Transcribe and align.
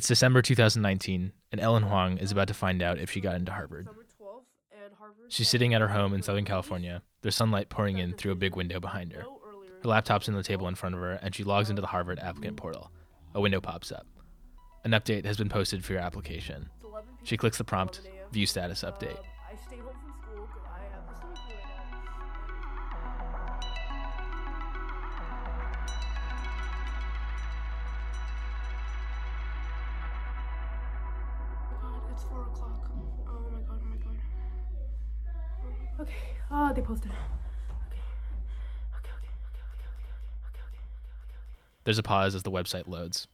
It's 0.00 0.08
December 0.08 0.40
2019, 0.40 1.30
and 1.52 1.60
Ellen 1.60 1.82
Huang 1.82 2.16
is 2.16 2.32
about 2.32 2.48
to 2.48 2.54
find 2.54 2.80
out 2.80 2.98
if 2.98 3.10
she 3.10 3.20
got 3.20 3.34
into 3.34 3.52
Harvard. 3.52 3.86
She's 5.28 5.46
sitting 5.46 5.74
at 5.74 5.82
her 5.82 5.88
home 5.88 6.14
in 6.14 6.22
Southern 6.22 6.46
California. 6.46 7.02
There's 7.20 7.36
sunlight 7.36 7.68
pouring 7.68 7.98
in 7.98 8.14
through 8.14 8.32
a 8.32 8.34
big 8.34 8.56
window 8.56 8.80
behind 8.80 9.12
her. 9.12 9.26
Her 9.82 9.88
laptop's 9.90 10.26
on 10.26 10.34
the 10.34 10.42
table 10.42 10.68
in 10.68 10.74
front 10.74 10.94
of 10.94 11.02
her, 11.02 11.18
and 11.20 11.34
she 11.34 11.44
logs 11.44 11.68
into 11.68 11.82
the 11.82 11.88
Harvard 11.88 12.18
applicant 12.18 12.56
portal. 12.56 12.90
A 13.34 13.42
window 13.42 13.60
pops 13.60 13.92
up. 13.92 14.06
An 14.84 14.92
update 14.92 15.26
has 15.26 15.36
been 15.36 15.50
posted 15.50 15.84
for 15.84 15.92
your 15.92 16.00
application. 16.00 16.70
She 17.24 17.36
clicks 17.36 17.58
the 17.58 17.64
prompt, 17.64 18.00
View 18.32 18.46
Status 18.46 18.82
Update. 18.82 19.20
Okay. 36.00 36.12
Oh, 36.50 36.72
they 36.72 36.80
posted. 36.80 37.12
There's 41.84 41.98
a 41.98 42.02
pause 42.02 42.34
as 42.34 42.42
the 42.42 42.50
website 42.50 42.86
loads, 42.86 43.26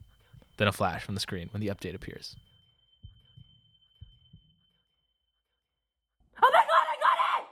then 0.56 0.68
a 0.68 0.72
flash 0.72 1.02
from 1.02 1.14
the 1.14 1.20
screen 1.20 1.48
when 1.52 1.60
the 1.60 1.66
update 1.68 1.94
appears. 1.94 2.36
Oh 6.42 6.50
my 6.52 6.60
god, 6.60 6.86
I 6.88 6.96
got 7.02 7.42
it! 7.42 7.48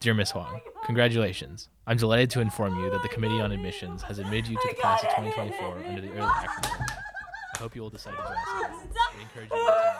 Dear 0.00 0.14
Miss 0.14 0.30
Huang, 0.30 0.60
oh 0.66 0.80
congratulations. 0.84 1.68
I'm 1.86 1.98
delighted 1.98 2.30
to 2.30 2.40
inform 2.40 2.78
you 2.82 2.90
that 2.90 3.02
the 3.02 3.08
Committee 3.08 3.40
on 3.40 3.52
Admissions 3.52 4.02
has 4.02 4.18
admitted 4.18 4.48
you 4.48 4.56
to 4.56 4.68
the 4.68 4.80
class 4.80 5.02
of 5.02 5.10
2024 5.10 5.84
under 5.86 6.00
the 6.00 6.10
early 6.12 6.22
acronym. 6.22 6.88
I 7.54 7.58
hope 7.58 7.76
you 7.76 7.82
will 7.82 7.90
decide 7.90 8.12
to 8.12 8.22
join 8.22 8.32
us. 8.32 8.80
We 9.14 9.22
encourage 9.22 9.50
you 9.50 9.56
to 9.56 9.96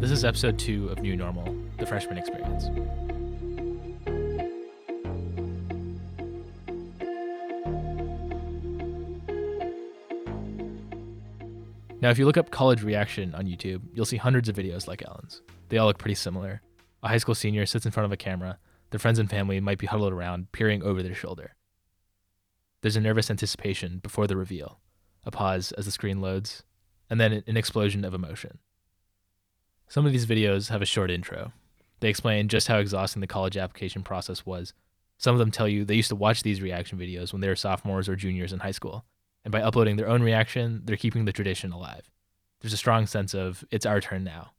This 0.00 0.10
is 0.10 0.24
episode 0.24 0.58
two 0.58 0.88
of 0.88 1.00
New 1.00 1.16
Normal, 1.16 1.54
the 1.76 1.84
freshman 1.84 2.16
experience. 2.16 2.64
Now, 12.00 12.10
if 12.10 12.18
you 12.18 12.24
look 12.24 12.36
up 12.36 12.50
college 12.50 12.82
reaction 12.82 13.34
on 13.34 13.46
YouTube, 13.46 13.82
you'll 13.92 14.06
see 14.06 14.16
hundreds 14.16 14.48
of 14.48 14.56
videos 14.56 14.86
like 14.86 15.02
Ellen's. 15.06 15.42
They 15.68 15.78
all 15.78 15.88
look 15.88 15.98
pretty 15.98 16.14
similar. 16.14 16.62
A 17.08 17.12
high 17.12 17.16
school 17.16 17.34
senior 17.34 17.64
sits 17.64 17.86
in 17.86 17.90
front 17.90 18.04
of 18.04 18.12
a 18.12 18.18
camera. 18.18 18.58
Their 18.90 18.98
friends 18.98 19.18
and 19.18 19.30
family 19.30 19.60
might 19.60 19.78
be 19.78 19.86
huddled 19.86 20.12
around, 20.12 20.52
peering 20.52 20.82
over 20.82 21.02
their 21.02 21.14
shoulder. 21.14 21.54
There's 22.82 22.96
a 22.96 23.00
nervous 23.00 23.30
anticipation 23.30 23.98
before 24.00 24.26
the 24.26 24.36
reveal, 24.36 24.80
a 25.24 25.30
pause 25.30 25.72
as 25.72 25.86
the 25.86 25.90
screen 25.90 26.20
loads, 26.20 26.64
and 27.08 27.18
then 27.18 27.42
an 27.46 27.56
explosion 27.56 28.04
of 28.04 28.12
emotion. 28.12 28.58
Some 29.88 30.04
of 30.04 30.12
these 30.12 30.26
videos 30.26 30.68
have 30.68 30.82
a 30.82 30.84
short 30.84 31.10
intro. 31.10 31.54
They 32.00 32.10
explain 32.10 32.46
just 32.46 32.68
how 32.68 32.76
exhausting 32.76 33.20
the 33.20 33.26
college 33.26 33.56
application 33.56 34.02
process 34.02 34.44
was. 34.44 34.74
Some 35.16 35.34
of 35.34 35.38
them 35.38 35.50
tell 35.50 35.66
you 35.66 35.86
they 35.86 35.94
used 35.94 36.10
to 36.10 36.14
watch 36.14 36.42
these 36.42 36.60
reaction 36.60 36.98
videos 36.98 37.32
when 37.32 37.40
they 37.40 37.48
were 37.48 37.56
sophomores 37.56 38.10
or 38.10 38.16
juniors 38.16 38.52
in 38.52 38.58
high 38.58 38.70
school, 38.70 39.06
and 39.46 39.50
by 39.52 39.62
uploading 39.62 39.96
their 39.96 40.10
own 40.10 40.22
reaction, 40.22 40.82
they're 40.84 40.98
keeping 40.98 41.24
the 41.24 41.32
tradition 41.32 41.72
alive. 41.72 42.10
There's 42.60 42.74
a 42.74 42.76
strong 42.76 43.06
sense 43.06 43.32
of 43.32 43.64
it's 43.70 43.86
our 43.86 44.02
turn 44.02 44.24
now. 44.24 44.50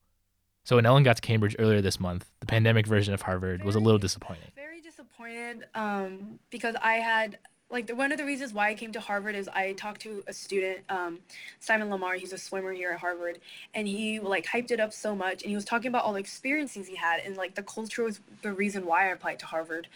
So 0.63 0.75
when 0.75 0.85
Ellen 0.85 1.03
got 1.03 1.15
to 1.15 1.21
Cambridge 1.21 1.55
earlier 1.57 1.81
this 1.81 1.99
month, 1.99 2.29
the 2.39 2.45
pandemic 2.45 2.85
version 2.85 3.13
of 3.13 3.21
Harvard 3.23 3.63
was 3.63 3.75
a 3.75 3.79
little 3.79 3.97
disappointing. 3.97 4.51
Very 4.55 4.81
disappointed 4.81 5.65
um, 5.73 6.39
because 6.49 6.75
I 6.81 6.95
had 6.95 7.39
like 7.71 7.89
one 7.91 8.11
of 8.11 8.17
the 8.17 8.25
reasons 8.25 8.51
why 8.51 8.69
I 8.69 8.73
came 8.73 8.91
to 8.93 8.99
Harvard 8.99 9.35
is 9.35 9.47
I 9.47 9.73
talked 9.73 10.01
to 10.01 10.23
a 10.27 10.33
student, 10.33 10.79
um, 10.89 11.19
Simon 11.59 11.89
Lamar. 11.89 12.15
He's 12.15 12.33
a 12.33 12.37
swimmer 12.37 12.73
here 12.73 12.91
at 12.91 12.99
Harvard, 12.99 13.39
and 13.73 13.87
he 13.87 14.19
like 14.19 14.45
hyped 14.47 14.71
it 14.71 14.79
up 14.79 14.91
so 14.91 15.15
much, 15.15 15.43
and 15.43 15.49
he 15.49 15.55
was 15.55 15.65
talking 15.65 15.89
about 15.89 16.03
all 16.03 16.13
the 16.13 16.19
experiences 16.19 16.87
he 16.87 16.95
had, 16.95 17.19
and 17.23 17.37
like 17.37 17.55
the 17.55 17.63
culture 17.63 18.03
was 18.03 18.19
the 18.41 18.51
reason 18.51 18.85
why 18.85 19.09
I 19.09 19.11
applied 19.11 19.39
to 19.39 19.45
Harvard. 19.45 19.87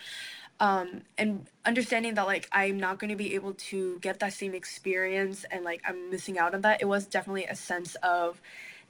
Um, 0.59 1.01
and 1.17 1.47
understanding 1.65 2.13
that 2.13 2.27
like 2.27 2.47
I'm 2.51 2.79
not 2.79 2.99
going 2.99 3.09
to 3.09 3.15
be 3.15 3.33
able 3.33 3.55
to 3.55 3.97
get 3.99 4.19
that 4.19 4.33
same 4.33 4.53
experience, 4.53 5.43
and 5.49 5.63
like 5.63 5.81
I'm 5.85 6.11
missing 6.11 6.37
out 6.37 6.53
on 6.53 6.61
that, 6.61 6.81
it 6.81 6.85
was 6.85 7.07
definitely 7.07 7.45
a 7.45 7.55
sense 7.55 7.95
of 8.03 8.39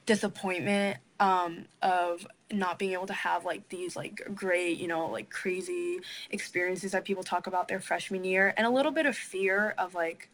disappointment 0.05 0.97
um 1.19 1.65
of 1.81 2.27
not 2.51 2.77
being 2.77 2.93
able 2.93 3.07
to 3.07 3.13
have 3.13 3.45
like 3.45 3.67
these 3.69 3.95
like 3.95 4.21
great 4.35 4.77
you 4.77 4.87
know 4.87 5.07
like 5.07 5.29
crazy 5.29 5.99
experiences 6.29 6.91
that 6.91 7.05
people 7.05 7.23
talk 7.23 7.47
about 7.47 7.67
their 7.67 7.79
freshman 7.79 8.23
year 8.23 8.53
and 8.57 8.67
a 8.67 8.69
little 8.69 8.91
bit 8.91 9.05
of 9.05 9.15
fear 9.15 9.73
of 9.77 9.93
like 9.95 10.29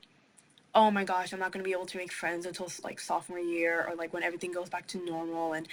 oh 0.74 0.90
my 0.90 1.03
gosh 1.03 1.34
i'm 1.34 1.40
not 1.40 1.52
going 1.52 1.63
to 1.63 1.68
be 1.68 1.74
able 1.74 1.85
to 1.85 1.97
make 1.97 2.12
friends 2.12 2.46
until 2.46 2.68
like 2.84 3.00
sophomore 3.00 3.40
year 3.40 3.85
or 3.88 3.96
like 3.96 4.13
when 4.13 4.24
everything 4.24 4.52
goes 4.52 4.69
back 4.69 4.88
to 4.88 5.03
normal 5.06 5.53
and 5.53 5.68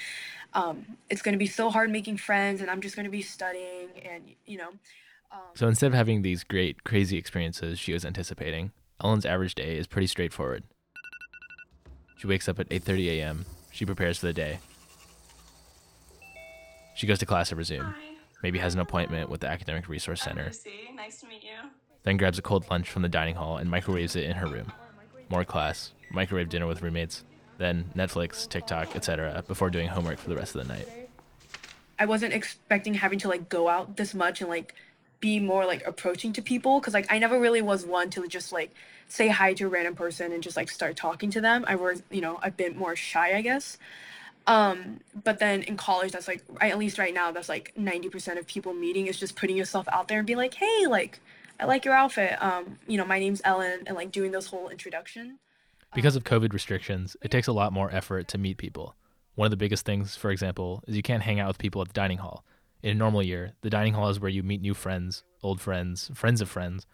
um 0.54 0.84
it's 1.08 1.22
going 1.22 1.32
to 1.32 1.38
be 1.38 1.46
so 1.46 1.70
hard 1.70 1.90
making 1.90 2.16
friends 2.16 2.60
and 2.60 2.70
i'm 2.70 2.80
just 2.80 2.96
going 2.96 3.04
to 3.04 3.10
be 3.10 3.22
studying 3.22 3.88
and 4.04 4.22
you 4.46 4.58
know 4.58 4.70
um, 5.32 5.40
So 5.54 5.68
instead 5.68 5.88
of 5.88 5.94
having 5.94 6.22
these 6.22 6.44
great, 6.44 6.84
crazy 6.84 7.16
experiences 7.16 7.78
she 7.78 7.92
was 7.92 8.04
anticipating, 8.04 8.72
Ellen's 9.02 9.26
average 9.26 9.54
day 9.54 9.76
is 9.76 9.86
pretty 9.86 10.06
straightforward. 10.06 10.64
She 12.16 12.26
wakes 12.26 12.48
up 12.48 12.58
at 12.58 12.68
8:30 12.70 13.08
a.m. 13.08 13.46
She 13.76 13.84
prepares 13.84 14.16
for 14.16 14.24
the 14.24 14.32
day. 14.32 14.58
She 16.94 17.06
goes 17.06 17.18
to 17.18 17.26
class 17.26 17.52
at 17.52 17.58
Resume, 17.58 17.92
maybe 18.42 18.58
has 18.58 18.72
an 18.72 18.80
appointment 18.80 19.28
with 19.28 19.42
the 19.42 19.48
Academic 19.48 19.86
Resource 19.86 20.22
Center, 20.22 20.46
Lucy, 20.46 20.88
nice 20.94 21.20
to 21.20 21.26
meet 21.26 21.42
you. 21.42 21.68
then 22.02 22.16
grabs 22.16 22.38
a 22.38 22.42
cold 22.42 22.64
lunch 22.70 22.88
from 22.88 23.02
the 23.02 23.08
dining 23.10 23.34
hall 23.34 23.58
and 23.58 23.70
microwaves 23.70 24.16
it 24.16 24.24
in 24.24 24.32
her 24.36 24.46
room. 24.46 24.72
More 25.28 25.44
class, 25.44 25.92
microwave 26.10 26.48
dinner 26.48 26.66
with 26.66 26.80
roommates, 26.80 27.24
then 27.58 27.90
Netflix, 27.94 28.48
TikTok, 28.48 28.96
etc. 28.96 29.44
before 29.46 29.68
doing 29.68 29.88
homework 29.88 30.16
for 30.16 30.30
the 30.30 30.36
rest 30.36 30.56
of 30.56 30.66
the 30.66 30.72
night. 30.72 30.88
I 31.98 32.06
wasn't 32.06 32.32
expecting 32.32 32.94
having 32.94 33.18
to 33.18 33.28
like 33.28 33.50
go 33.50 33.68
out 33.68 33.98
this 33.98 34.14
much 34.14 34.40
and 34.40 34.48
like 34.48 34.74
be 35.20 35.40
more 35.40 35.66
like 35.66 35.86
approaching 35.86 36.32
to 36.34 36.42
people 36.42 36.80
because 36.80 36.94
like 36.94 37.06
I 37.10 37.18
never 37.18 37.38
really 37.38 37.62
was 37.62 37.84
one 37.84 38.10
to 38.10 38.26
just 38.28 38.52
like 38.52 38.74
say 39.08 39.28
hi 39.28 39.54
to 39.54 39.64
a 39.64 39.68
random 39.68 39.94
person 39.94 40.32
and 40.32 40.42
just 40.42 40.56
like 40.56 40.70
start 40.70 40.96
talking 40.96 41.30
to 41.30 41.40
them. 41.40 41.64
I 41.66 41.76
was 41.76 42.02
you 42.10 42.20
know 42.20 42.38
a 42.42 42.50
bit 42.50 42.76
more 42.76 42.96
shy, 42.96 43.36
I 43.36 43.40
guess. 43.40 43.78
Um, 44.46 45.00
but 45.24 45.40
then 45.40 45.62
in 45.62 45.76
college, 45.76 46.12
that's 46.12 46.28
like 46.28 46.42
at 46.60 46.78
least 46.78 46.98
right 46.98 47.12
now, 47.12 47.32
that's 47.32 47.48
like 47.48 47.72
ninety 47.76 48.08
percent 48.08 48.38
of 48.38 48.46
people 48.46 48.74
meeting 48.74 49.06
is 49.06 49.18
just 49.18 49.36
putting 49.36 49.56
yourself 49.56 49.86
out 49.90 50.08
there 50.08 50.18
and 50.18 50.26
be 50.26 50.36
like, 50.36 50.54
hey, 50.54 50.86
like 50.86 51.20
I 51.58 51.64
like 51.64 51.84
your 51.84 51.94
outfit. 51.94 52.40
Um, 52.42 52.78
you 52.86 52.96
know, 52.96 53.04
my 53.04 53.18
name's 53.18 53.40
Ellen, 53.44 53.84
and 53.86 53.96
like 53.96 54.12
doing 54.12 54.30
this 54.30 54.46
whole 54.46 54.68
introduction. 54.68 55.38
Because 55.94 56.16
of 56.16 56.24
COVID 56.24 56.52
restrictions, 56.52 57.16
it 57.22 57.30
takes 57.30 57.46
a 57.46 57.52
lot 57.52 57.72
more 57.72 57.90
effort 57.90 58.28
to 58.28 58.38
meet 58.38 58.58
people. 58.58 58.94
One 59.34 59.46
of 59.46 59.50
the 59.50 59.56
biggest 59.56 59.84
things, 59.84 60.16
for 60.16 60.30
example, 60.30 60.82
is 60.86 60.96
you 60.96 61.02
can't 61.02 61.22
hang 61.22 61.40
out 61.40 61.48
with 61.48 61.58
people 61.58 61.80
at 61.82 61.88
the 61.88 61.94
dining 61.94 62.18
hall. 62.18 62.44
In 62.82 62.90
a 62.90 62.94
normal 62.94 63.22
year, 63.22 63.52
the 63.62 63.70
dining 63.70 63.94
hall 63.94 64.08
is 64.08 64.20
where 64.20 64.30
you 64.30 64.42
meet 64.42 64.60
new 64.60 64.74
friends, 64.74 65.24
old 65.42 65.60
friends, 65.60 66.10
friends 66.14 66.40
of 66.40 66.48
friends. 66.48 66.86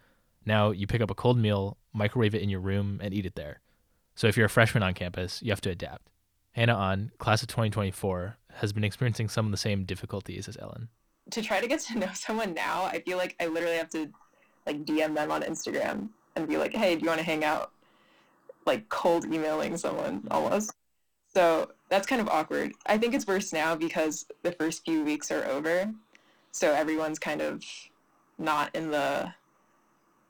Now 0.45 0.71
you 0.71 0.87
pick 0.87 1.01
up 1.01 1.11
a 1.11 1.15
cold 1.15 1.37
meal, 1.37 1.77
microwave 1.93 2.35
it 2.35 2.41
in 2.41 2.49
your 2.49 2.59
room, 2.59 2.99
and 3.03 3.13
eat 3.13 3.25
it 3.25 3.35
there. 3.35 3.61
So 4.15 4.27
if 4.27 4.37
you're 4.37 4.45
a 4.45 4.49
freshman 4.49 4.83
on 4.83 4.93
campus, 4.93 5.41
you 5.41 5.51
have 5.51 5.61
to 5.61 5.69
adapt. 5.69 6.09
Hannah 6.53 6.75
On, 6.75 7.11
class 7.17 7.41
of 7.41 7.47
2024, 7.47 8.37
has 8.55 8.73
been 8.73 8.83
experiencing 8.83 9.27
some 9.27 9.45
of 9.45 9.51
the 9.51 9.57
same 9.57 9.85
difficulties 9.85 10.47
as 10.47 10.57
Ellen. 10.57 10.89
To 11.31 11.41
try 11.41 11.59
to 11.59 11.67
get 11.67 11.79
to 11.81 11.99
know 11.99 12.09
someone 12.13 12.53
now, 12.53 12.83
I 12.83 12.99
feel 12.99 13.17
like 13.17 13.35
I 13.39 13.47
literally 13.47 13.77
have 13.77 13.89
to 13.89 14.09
like 14.65 14.85
DM 14.85 15.15
them 15.15 15.31
on 15.31 15.41
Instagram 15.41 16.09
and 16.35 16.47
be 16.47 16.57
like, 16.57 16.73
"Hey, 16.73 16.95
do 16.95 17.01
you 17.01 17.07
want 17.07 17.19
to 17.19 17.25
hang 17.25 17.43
out?" 17.43 17.71
Like 18.65 18.87
cold 18.89 19.25
emailing 19.25 19.77
someone 19.77 20.27
almost. 20.31 20.73
So 21.33 21.71
that's 21.93 22.07
kind 22.07 22.19
of 22.19 22.27
awkward. 22.27 22.73
I 22.87 22.97
think 22.97 23.13
it's 23.13 23.27
worse 23.27 23.53
now 23.53 23.75
because 23.75 24.25
the 24.41 24.51
first 24.51 24.83
few 24.83 25.03
weeks 25.03 25.29
are 25.29 25.45
over, 25.45 25.93
so 26.51 26.73
everyone's 26.73 27.19
kind 27.19 27.39
of 27.39 27.63
not 28.39 28.75
in 28.75 28.89
the 28.89 29.31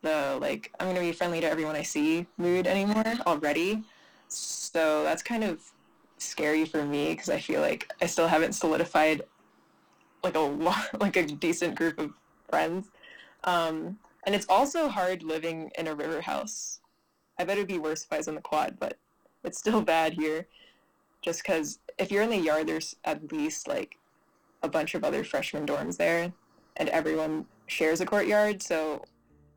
the 0.01 0.37
like 0.41 0.73
I'm 0.77 0.87
gonna 0.87 0.99
be 0.99 1.13
friendly 1.13 1.39
to 1.39 1.49
everyone 1.49 1.77
I 1.77 1.83
see 1.83 2.27
mood 2.35 2.67
anymore 2.67 3.05
already. 3.25 3.81
So 4.27 5.03
that's 5.03 5.23
kind 5.23 5.45
of 5.45 5.61
scary 6.17 6.65
for 6.65 6.83
me 6.83 7.11
because 7.11 7.29
I 7.29 7.39
feel 7.39 7.61
like 7.61 7.89
I 8.01 8.07
still 8.07 8.27
haven't 8.27 8.53
solidified 8.53 9.21
like 10.21 10.35
a 10.35 10.39
lot, 10.39 10.89
like 10.99 11.15
a 11.15 11.25
decent 11.25 11.75
group 11.75 11.97
of 11.97 12.11
friends. 12.49 12.89
Um, 13.45 13.99
and 14.25 14.35
it's 14.35 14.47
also 14.49 14.89
hard 14.89 15.23
living 15.23 15.71
in 15.77 15.87
a 15.87 15.95
river 15.95 16.19
house. 16.19 16.81
I 17.39 17.45
bet 17.45 17.57
it'd 17.57 17.69
be 17.69 17.79
worse 17.79 18.03
if 18.03 18.11
I 18.11 18.17
was 18.17 18.27
in 18.27 18.35
the 18.35 18.41
quad, 18.41 18.77
but 18.81 18.97
it's 19.45 19.57
still 19.57 19.81
bad 19.81 20.13
here. 20.13 20.47
Just 21.23 21.41
because 21.41 21.79
if 21.97 22.11
you're 22.11 22.21
in 22.21 22.29
the 22.29 22.37
yard, 22.37 22.67
there's 22.67 22.95
at 23.05 23.31
least 23.31 23.67
like 23.67 23.97
a 24.61 24.67
bunch 24.67 24.93
of 24.93 25.03
other 25.03 25.23
freshman 25.23 25.65
dorms 25.65 25.97
there, 25.97 26.31
and 26.77 26.89
everyone 26.89 27.45
shares 27.67 28.01
a 28.01 28.05
courtyard, 28.05 28.61
so 28.61 29.03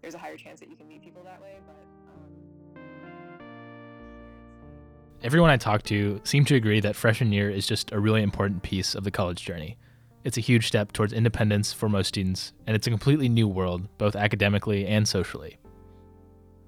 there's 0.01 0.15
a 0.15 0.19
higher 0.19 0.37
chance 0.37 0.61
that 0.61 0.71
you 0.71 0.77
can 0.77 0.87
meet 0.89 1.03
people 1.03 1.23
that 1.25 1.43
way. 1.43 1.57
But 1.67 2.81
um, 2.81 2.81
Everyone 5.23 5.51
I 5.51 5.57
talked 5.57 5.87
to 5.87 6.21
seemed 6.23 6.47
to 6.49 6.55
agree 6.55 6.79
that 6.81 6.95
freshman 6.95 7.33
year 7.33 7.51
is 7.51 7.67
just 7.67 7.91
a 7.91 7.99
really 7.99 8.23
important 8.23 8.63
piece 8.63 8.95
of 8.95 9.03
the 9.03 9.11
college 9.11 9.45
journey. 9.45 9.77
It's 10.23 10.37
a 10.37 10.41
huge 10.41 10.69
step 10.69 10.93
towards 10.93 11.13
independence 11.13 11.73
for 11.73 11.89
most 11.89 12.09
students, 12.09 12.53
and 12.67 12.77
it's 12.77 12.87
a 12.87 12.91
completely 12.91 13.29
new 13.29 13.49
world, 13.49 13.89
both 13.99 14.15
academically 14.15 14.87
and 14.87 15.07
socially. 15.07 15.59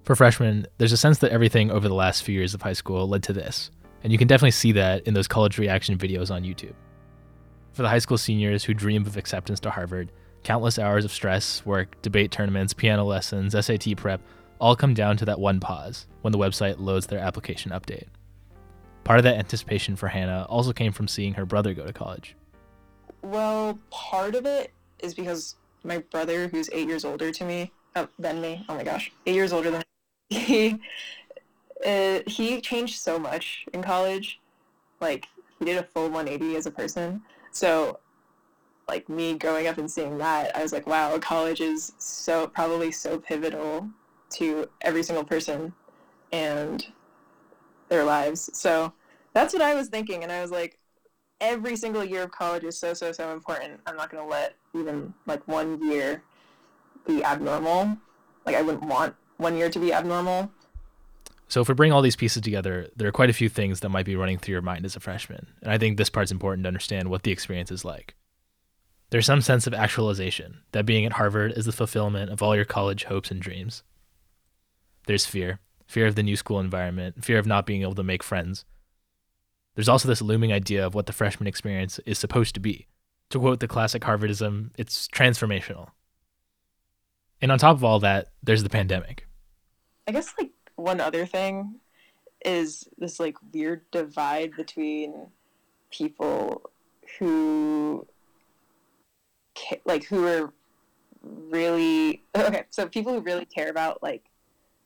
For 0.03 0.17
freshmen, 0.17 0.67
there's 0.79 0.93
a 0.93 0.97
sense 0.97 1.19
that 1.19 1.31
everything 1.31 1.71
over 1.71 1.87
the 1.87 1.95
last 1.95 2.23
few 2.23 2.35
years 2.35 2.55
of 2.55 2.63
high 2.63 2.73
school 2.73 3.09
led 3.09 3.23
to 3.25 3.33
this, 3.33 3.71
and 4.03 4.13
you 4.13 4.19
can 4.19 4.29
definitely 4.29 4.53
see 4.53 4.73
that 4.73 5.07
in 5.07 5.15
those 5.15 5.29
college 5.29 5.59
reaction 5.59 5.97
videos 5.97 6.31
on 6.31 6.43
YouTube. 6.43 6.75
For 7.73 7.83
the 7.83 7.89
high 7.89 7.99
school 7.99 8.19
seniors 8.19 8.65
who 8.65 8.75
dream 8.75 9.07
of 9.07 9.17
acceptance 9.17 9.61
to 9.61 9.71
Harvard, 9.71 10.11
countless 10.43 10.79
hours 10.79 11.05
of 11.05 11.13
stress, 11.13 11.65
work, 11.65 12.01
debate 12.03 12.31
tournaments, 12.31 12.73
piano 12.73 13.05
lessons, 13.05 13.55
SAT 13.55 13.97
prep 13.97 14.21
all 14.61 14.75
come 14.75 14.95
down 14.95 15.17
to 15.17 15.25
that 15.25 15.39
one 15.39 15.61
pause 15.61 16.07
when 16.23 16.33
the 16.33 16.39
website 16.39 16.77
loads 16.79 17.07
their 17.07 17.21
application 17.21 17.71
update. 17.73 18.07
Part 19.05 19.19
of 19.19 19.25
that 19.25 19.39
anticipation 19.39 19.97
for 19.97 20.09
Hannah 20.09 20.47
also 20.49 20.73
came 20.73 20.93
from 20.93 21.09
seeing 21.09 21.35
her 21.35 21.47
brother 21.47 21.73
go 21.75 21.87
to 21.87 21.93
college. 21.93 22.37
Well, 23.23 23.79
part 23.91 24.35
of 24.35 24.47
it 24.47 24.73
is 24.99 25.15
because 25.15 25.57
my 25.85 25.99
brother, 25.99 26.49
who's 26.49 26.69
eight 26.73 26.89
years 26.89 27.05
older 27.05 27.31
to 27.31 27.45
me 27.45 27.73
oh, 27.97 28.09
than 28.19 28.41
me, 28.41 28.65
oh 28.69 28.75
my 28.75 28.85
gosh, 28.85 29.11
eight 29.27 29.35
years 29.35 29.53
older 29.53 29.71
than 29.71 29.83
me, 30.31 30.81
uh, 31.85 32.21
he 32.27 32.61
changed 32.61 32.99
so 33.01 33.19
much 33.19 33.67
in 33.73 33.83
college. 33.83 34.41
Like 35.01 35.27
he 35.59 35.65
did 35.65 35.79
a 35.79 35.83
full 35.83 36.11
180 36.11 36.57
as 36.57 36.67
a 36.67 36.71
person. 36.71 37.23
So, 37.51 38.01
like 38.89 39.09
me 39.09 39.35
growing 39.35 39.67
up 39.67 39.79
and 39.79 39.91
seeing 39.91 40.19
that, 40.19 40.57
I 40.57 40.63
was 40.63 40.73
like, 40.73 40.87
wow, 40.87 41.17
college 41.19 41.61
is 41.61 41.93
so 41.99 42.47
probably 42.47 42.91
so 42.91 43.19
pivotal 43.19 43.89
to 44.31 44.69
every 44.83 45.03
single 45.03 45.25
person 45.25 45.73
and 46.33 46.87
their 47.89 48.05
lives. 48.05 48.51
So 48.53 48.93
that's 49.35 49.53
what 49.53 49.63
I 49.63 49.75
was 49.75 49.89
thinking, 49.89 50.23
and 50.23 50.33
I 50.33 50.43
was 50.43 50.51
like, 50.51 50.79
every 51.41 51.77
single 51.77 52.05
year 52.05 52.25
of 52.25 52.33
college 52.33 52.65
is 52.65 52.79
so 52.79 52.95
so 52.95 53.13
so 53.13 53.33
important. 53.33 53.81
I'm 53.87 53.97
not 53.97 54.11
gonna 54.11 54.27
let 54.27 54.57
even 54.75 55.15
like 55.27 55.47
one 55.47 55.83
year 55.91 56.23
be 57.07 57.25
abnormal. 57.25 57.97
Like 58.45 58.57
I 58.57 58.63
wouldn't 58.63 58.85
want 58.85 59.15
one 59.37 59.57
year 59.57 59.71
to 59.71 59.79
be 59.79 59.93
abnormal. 59.93 60.51
So 61.49 61.61
if 61.61 61.69
we 61.69 61.75
bring 61.75 61.93
all 61.93 62.03
these 62.03 62.17
pieces 62.17 62.43
together, 62.43 62.89
there 62.95 63.09
are 63.09 63.13
quite 63.13 63.31
a 63.31 63.35
few 63.35 63.49
things 63.49 63.81
that 63.81 63.89
might 63.89 64.07
be 64.07 64.17
running 64.17 64.39
through 64.39 64.53
your 64.53 64.63
mind 64.63 64.85
as 64.85 64.97
a 64.97 65.01
freshman, 65.01 65.47
and 65.63 65.73
I 65.73 65.79
think 65.79 65.97
this 65.97 66.11
part's 66.11 66.31
important 66.31 66.65
to 66.65 66.69
understand 66.69 67.09
what 67.09 67.23
the 67.23 67.33
experience 67.33 67.71
is 67.71 67.85
like. 67.85 68.15
There's 69.11 69.27
some 69.27 69.41
sense 69.41 69.67
of 69.67 69.73
actualization, 69.73 70.59
that 70.73 70.85
being 70.85 71.07
at 71.07 71.15
Harvard 71.15 71.53
is 71.53 71.65
the 71.65 71.73
fulfillment 71.73 72.31
of 72.31 72.43
all 72.43 72.55
your 72.55 72.67
college 72.67 73.05
hopes 73.05 73.31
and 73.31 73.41
dreams. 73.41 73.83
There's 75.07 75.25
fear, 75.25 75.61
fear 75.87 76.07
of 76.07 76.15
the 76.15 76.23
new 76.23 76.37
school 76.37 76.61
environment, 76.61 77.25
fear 77.25 77.39
of 77.39 77.47
not 77.47 77.65
being 77.65 77.81
able 77.81 77.95
to 77.95 78.03
make 78.03 78.23
friends, 78.23 78.67
there's 79.79 79.89
also 79.89 80.09
this 80.09 80.21
looming 80.21 80.53
idea 80.53 80.85
of 80.85 80.97
what 80.97 81.07
the 81.07 81.13
freshman 81.13 81.47
experience 81.47 82.01
is 82.01 82.19
supposed 82.19 82.53
to 82.55 82.61
be. 82.61 82.89
To 83.31 83.39
quote 83.39 83.61
the 83.61 83.69
classic 83.69 84.03
Harvardism, 84.03 84.71
it's 84.77 85.07
transformational. 85.07 85.91
And 87.41 87.53
on 87.53 87.61
top 87.61 87.77
of 87.77 87.85
all 87.85 88.01
that, 88.01 88.33
there's 88.43 88.65
the 88.65 88.71
pandemic. 88.71 89.29
I 90.09 90.11
guess 90.11 90.35
like 90.37 90.51
one 90.79 91.01
other 91.01 91.27
thing 91.27 91.75
is 92.45 92.89
this 92.99 93.19
like 93.19 93.37
weird 93.53 93.83
divide 93.91 94.53
between 94.57 95.27
people 95.91 96.71
who 97.19 98.07
like 99.85 100.05
who 100.05 100.25
are 100.27 100.53
really 101.23 102.23
okay 102.37 102.65
so 102.71 102.87
people 102.87 103.13
who 103.13 103.21
really 103.21 103.45
care 103.45 103.71
about 103.71 104.01
like 104.03 104.25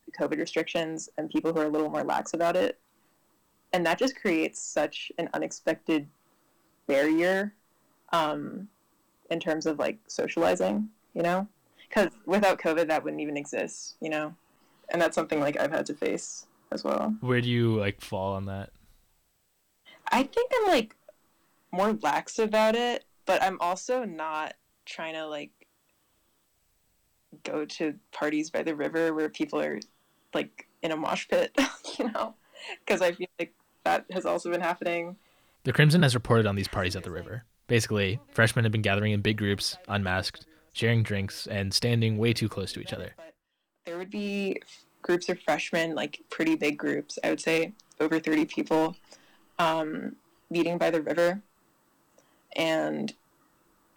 the 0.07 0.13
covid 0.13 0.39
restrictions 0.39 1.11
and 1.19 1.29
people 1.29 1.53
who 1.53 1.61
are 1.61 1.67
a 1.67 1.69
little 1.69 1.91
more 1.91 2.05
lax 2.05 2.35
about 2.35 2.57
it. 2.57 2.79
And 3.75 3.87
that 3.87 3.99
just 3.99 4.21
creates 4.21 4.61
such 4.61 5.11
an 5.17 5.31
unexpected 5.33 6.07
barrier 6.87 7.55
um, 8.13 8.69
in 9.31 9.41
terms 9.41 9.65
of 9.65 9.79
like 9.79 9.99
socializing 10.07 10.89
you 11.15 11.23
know? 11.23 11.47
Because 11.89 12.09
without 12.25 12.59
covid 12.59 12.89
that 12.89 13.05
wouldn't 13.05 13.21
even 13.21 13.37
exist 13.37 13.97
you 14.01 14.09
know 14.09 14.35
and 14.93 15.03
that's 15.03 15.15
something 15.15 15.41
like 15.41 15.59
i've 15.59 15.73
had 15.73 15.85
to 15.87 15.95
face 15.95 16.47
as 16.71 16.85
well 16.85 17.15
where 17.21 17.41
do 17.41 17.49
you 17.49 17.77
like 17.77 18.01
fall 18.01 18.35
on 18.35 18.47
that 18.47 18.71
i 20.11 20.23
think 20.23 20.51
i'm 20.61 20.69
like 20.69 20.95
more 21.73 21.93
lax 22.03 22.39
about 22.39 22.77
it 22.77 23.05
but 23.27 23.43
i'm 23.43 23.59
also 23.61 24.05
not 24.05 24.55
trying 24.87 25.15
to 25.15 25.27
like 25.27 25.51
go 27.43 27.65
to 27.65 27.95
parties 28.13 28.51
by 28.51 28.63
the 28.63 28.77
river 28.77 29.13
where 29.13 29.29
people 29.29 29.61
are 29.61 29.81
like 30.35 30.69
in 30.83 30.93
a 30.93 30.97
mosh 30.97 31.27
pit 31.29 31.57
you 31.99 32.11
know 32.13 32.35
because 32.85 33.03
i 33.03 33.11
feel 33.13 33.29
like 33.39 33.55
that 33.85 34.07
has 34.11 34.25
also 34.25 34.51
been 34.51 34.61
happening. 34.61 35.17
The 35.65 35.73
Crimson 35.73 36.03
has 36.03 36.15
reported 36.15 36.47
on 36.47 36.57
these 36.57 36.69
parties 36.69 36.97
at 36.97 37.05
the 37.05 37.11
river. 37.11 37.45
Basically, 37.69 38.21
freshmen 38.31 38.65
have 38.65 38.73
been 38.73 38.83
gathering 38.83 39.13
in 39.13 39.21
big 39.21 39.39
groups, 39.39 39.77
unmasked, 39.89 40.47
sharing 40.73 41.03
drinks, 41.03 41.47
and 41.47 41.73
standing 41.73 42.19
way 42.19 42.33
too 42.33 42.49
close 42.49 42.73
to 42.73 42.81
each 42.81 42.93
other. 42.93 43.15
There 43.85 43.99
would 43.99 44.11
be 44.11 44.63
groups 45.03 45.29
of 45.29 45.41
freshmen, 45.41 45.95
like 45.95 46.21
pretty 46.31 46.55
big 46.55 46.79
groups, 46.79 47.19
I 47.25 47.31
would 47.31 47.41
say 47.41 47.73
over 48.01 48.21
30 48.21 48.47
people, 48.47 48.97
um, 49.59 50.17
meeting 50.51 50.79
by 50.79 50.91
the 50.91 51.03
river 51.03 51.43
and 52.57 53.13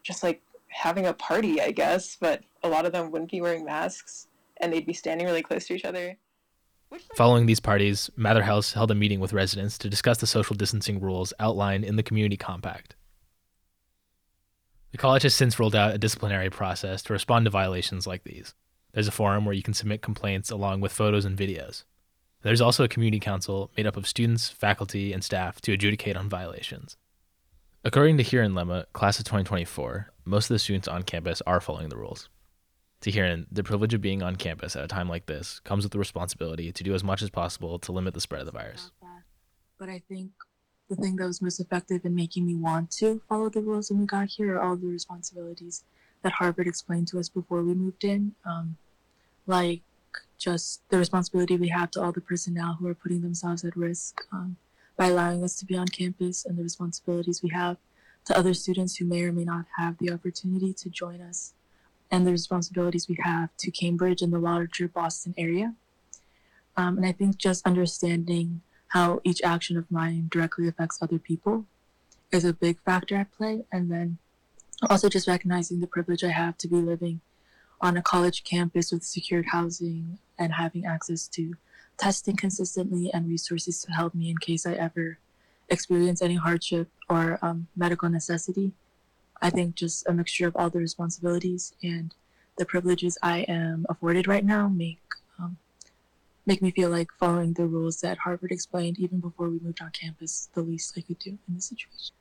just 0.03 0.23
like 0.23 0.41
having 0.67 1.05
a 1.05 1.13
party, 1.13 1.61
I 1.61 1.71
guess, 1.71 2.17
but 2.19 2.43
a 2.63 2.69
lot 2.69 2.85
of 2.85 2.91
them 2.91 3.11
wouldn't 3.11 3.31
be 3.31 3.41
wearing 3.41 3.65
masks 3.65 4.27
and 4.57 4.71
they'd 4.71 4.85
be 4.85 4.93
standing 4.93 5.27
really 5.27 5.43
close 5.43 5.67
to 5.67 5.75
each 5.75 5.85
other. 5.85 6.17
Following 7.15 7.45
these 7.45 7.59
parties, 7.59 8.09
Mather 8.15 8.43
House 8.43 8.73
held 8.73 8.91
a 8.91 8.95
meeting 8.95 9.19
with 9.19 9.33
residents 9.33 9.77
to 9.79 9.89
discuss 9.89 10.19
the 10.19 10.27
social 10.27 10.55
distancing 10.55 10.99
rules 10.99 11.33
outlined 11.39 11.83
in 11.83 11.95
the 11.95 12.03
community 12.03 12.37
compact. 12.37 12.95
The 14.91 14.97
college 14.97 15.23
has 15.23 15.35
since 15.35 15.59
rolled 15.59 15.75
out 15.75 15.93
a 15.93 15.97
disciplinary 15.97 16.49
process 16.49 17.03
to 17.03 17.13
respond 17.13 17.45
to 17.45 17.51
violations 17.51 18.07
like 18.07 18.23
these. 18.23 18.53
There's 18.95 19.07
a 19.07 19.11
forum 19.11 19.45
where 19.45 19.53
you 19.53 19.61
can 19.61 19.75
submit 19.75 20.01
complaints 20.01 20.49
along 20.49 20.81
with 20.81 20.91
photos 20.91 21.25
and 21.25 21.37
videos. 21.37 21.83
There's 22.41 22.61
also 22.61 22.83
a 22.83 22.87
community 22.87 23.19
council 23.19 23.69
made 23.75 23.85
up 23.85 23.97
of 23.97 24.07
students, 24.07 24.49
faculty, 24.49 25.11
and 25.11 25.23
staff 25.23 25.61
to 25.61 25.73
adjudicate 25.73 26.15
on 26.15 26.29
violations. 26.29 26.95
According 27.83 28.17
to 28.17 28.23
Hiran 28.23 28.53
Lemma, 28.53 28.85
class 28.93 29.19
of 29.19 29.25
2024, 29.25 30.11
most 30.23 30.45
of 30.45 30.55
the 30.55 30.59
students 30.59 30.87
on 30.87 31.03
campus 31.03 31.41
are 31.45 31.59
following 31.59 31.89
the 31.89 31.97
rules 31.97 32.29
to 33.01 33.11
Hiran, 33.11 33.45
the 33.51 33.63
privilege 33.63 33.93
of 33.93 34.01
being 34.01 34.23
on 34.23 34.35
campus 34.35 34.75
at 34.75 34.83
a 34.83 34.87
time 34.87 35.07
like 35.09 35.25
this 35.25 35.59
comes 35.59 35.83
with 35.83 35.91
the 35.91 35.99
responsibility 35.99 36.71
to 36.71 36.83
do 36.83 36.95
as 36.95 37.03
much 37.03 37.21
as 37.21 37.29
possible 37.29 37.77
to 37.79 37.91
limit 37.91 38.13
the 38.13 38.21
spread 38.21 38.39
of 38.39 38.47
the 38.47 38.51
virus. 38.51 38.91
But 39.77 39.89
I 39.89 40.01
think 40.07 40.31
the 40.89 40.95
thing 40.95 41.17
that 41.17 41.27
was 41.27 41.41
most 41.41 41.59
effective 41.59 42.05
in 42.05 42.15
making 42.15 42.47
me 42.47 42.55
want 42.55 42.89
to 42.91 43.21
follow 43.27 43.49
the 43.49 43.61
rules 43.61 43.91
when 43.91 43.99
we 43.99 44.05
got 44.05 44.29
here 44.29 44.55
are 44.55 44.61
all 44.61 44.77
the 44.77 44.87
responsibilities 44.87 45.83
that 46.23 46.31
Harvard 46.31 46.65
explained 46.65 47.07
to 47.09 47.19
us 47.19 47.27
before 47.27 47.61
we 47.61 47.73
moved 47.73 48.03
in. 48.03 48.33
Um, 48.45 48.77
like 49.47 49.81
just 50.37 50.81
the 50.89 50.97
responsibility 50.97 51.57
we 51.57 51.69
have 51.69 51.91
to 51.91 52.01
all 52.01 52.11
the 52.11 52.21
personnel 52.21 52.77
who 52.79 52.87
are 52.87 52.95
putting 52.95 53.21
themselves 53.21 53.63
at 53.63 53.75
risk 53.75 54.21
um, 54.31 54.57
by 54.97 55.07
allowing 55.07 55.43
us 55.43 55.55
to 55.57 55.65
be 55.65 55.75
on 55.75 55.87
campus, 55.87 56.45
and 56.45 56.57
the 56.57 56.63
responsibilities 56.63 57.41
we 57.43 57.49
have 57.49 57.77
to 58.25 58.37
other 58.37 58.53
students 58.53 58.97
who 58.97 59.05
may 59.05 59.23
or 59.23 59.31
may 59.31 59.43
not 59.43 59.65
have 59.77 59.97
the 59.99 60.11
opportunity 60.11 60.73
to 60.73 60.89
join 60.89 61.21
us 61.21 61.53
and 62.11 62.25
the 62.25 62.31
responsibilities 62.31 63.07
we 63.07 63.17
have 63.21 63.49
to 63.57 63.71
Cambridge 63.71 64.21
and 64.21 64.31
the 64.31 64.39
larger 64.39 64.87
Boston 64.87 65.33
area. 65.37 65.73
Um, 66.77 66.97
and 66.97 67.05
I 67.05 67.11
think 67.11 67.37
just 67.37 67.65
understanding 67.65 68.61
how 68.89 69.21
each 69.23 69.41
action 69.43 69.77
of 69.77 69.89
mine 69.91 70.27
directly 70.29 70.67
affects 70.67 70.99
other 71.01 71.19
people 71.19 71.65
is 72.31 72.45
a 72.45 72.53
big 72.53 72.79
factor 72.81 73.15
at 73.15 73.31
play. 73.31 73.65
And 73.71 73.91
then 73.91 74.17
also 74.89 75.09
just 75.09 75.27
recognizing 75.27 75.79
the 75.79 75.87
privilege 75.87 76.23
I 76.23 76.29
have 76.29 76.57
to 76.59 76.67
be 76.67 76.77
living 76.77 77.21
on 77.81 77.97
a 77.97 78.01
college 78.01 78.43
campus 78.43 78.91
with 78.91 79.03
secured 79.03 79.47
housing 79.47 80.19
and 80.37 80.53
having 80.53 80.85
access 80.85 81.27
to 81.29 81.55
testing 81.97 82.35
consistently 82.35 83.11
and 83.13 83.27
resources 83.27 83.81
to 83.81 83.91
help 83.91 84.13
me 84.13 84.29
in 84.29 84.37
case 84.37 84.65
I 84.65 84.73
ever 84.73 85.17
experience 85.69 86.21
any 86.21 86.35
hardship 86.35 86.89
or 87.09 87.39
um, 87.41 87.67
medical 87.75 88.09
necessity. 88.09 88.71
I 89.41 89.49
think 89.49 89.75
just 89.75 90.07
a 90.07 90.13
mixture 90.13 90.47
of 90.47 90.55
all 90.55 90.69
the 90.69 90.79
responsibilities 90.79 91.73
and 91.83 92.13
the 92.57 92.65
privileges 92.65 93.17
I 93.21 93.39
am 93.39 93.85
afforded 93.89 94.27
right 94.27 94.45
now 94.45 94.67
make 94.67 94.99
um, 95.39 95.57
make 96.45 96.61
me 96.61 96.71
feel 96.71 96.89
like 96.89 97.09
following 97.19 97.53
the 97.53 97.65
rules 97.65 97.99
that 98.01 98.19
Harvard 98.19 98.51
explained 98.51 98.97
even 98.99 99.19
before 99.19 99.49
we 99.49 99.59
moved 99.59 99.81
on 99.81 99.91
campus 99.91 100.49
the 100.53 100.61
least 100.61 100.93
I 100.97 101.01
could 101.01 101.19
do 101.19 101.31
in 101.47 101.55
this 101.55 101.65
situation. 101.65 102.15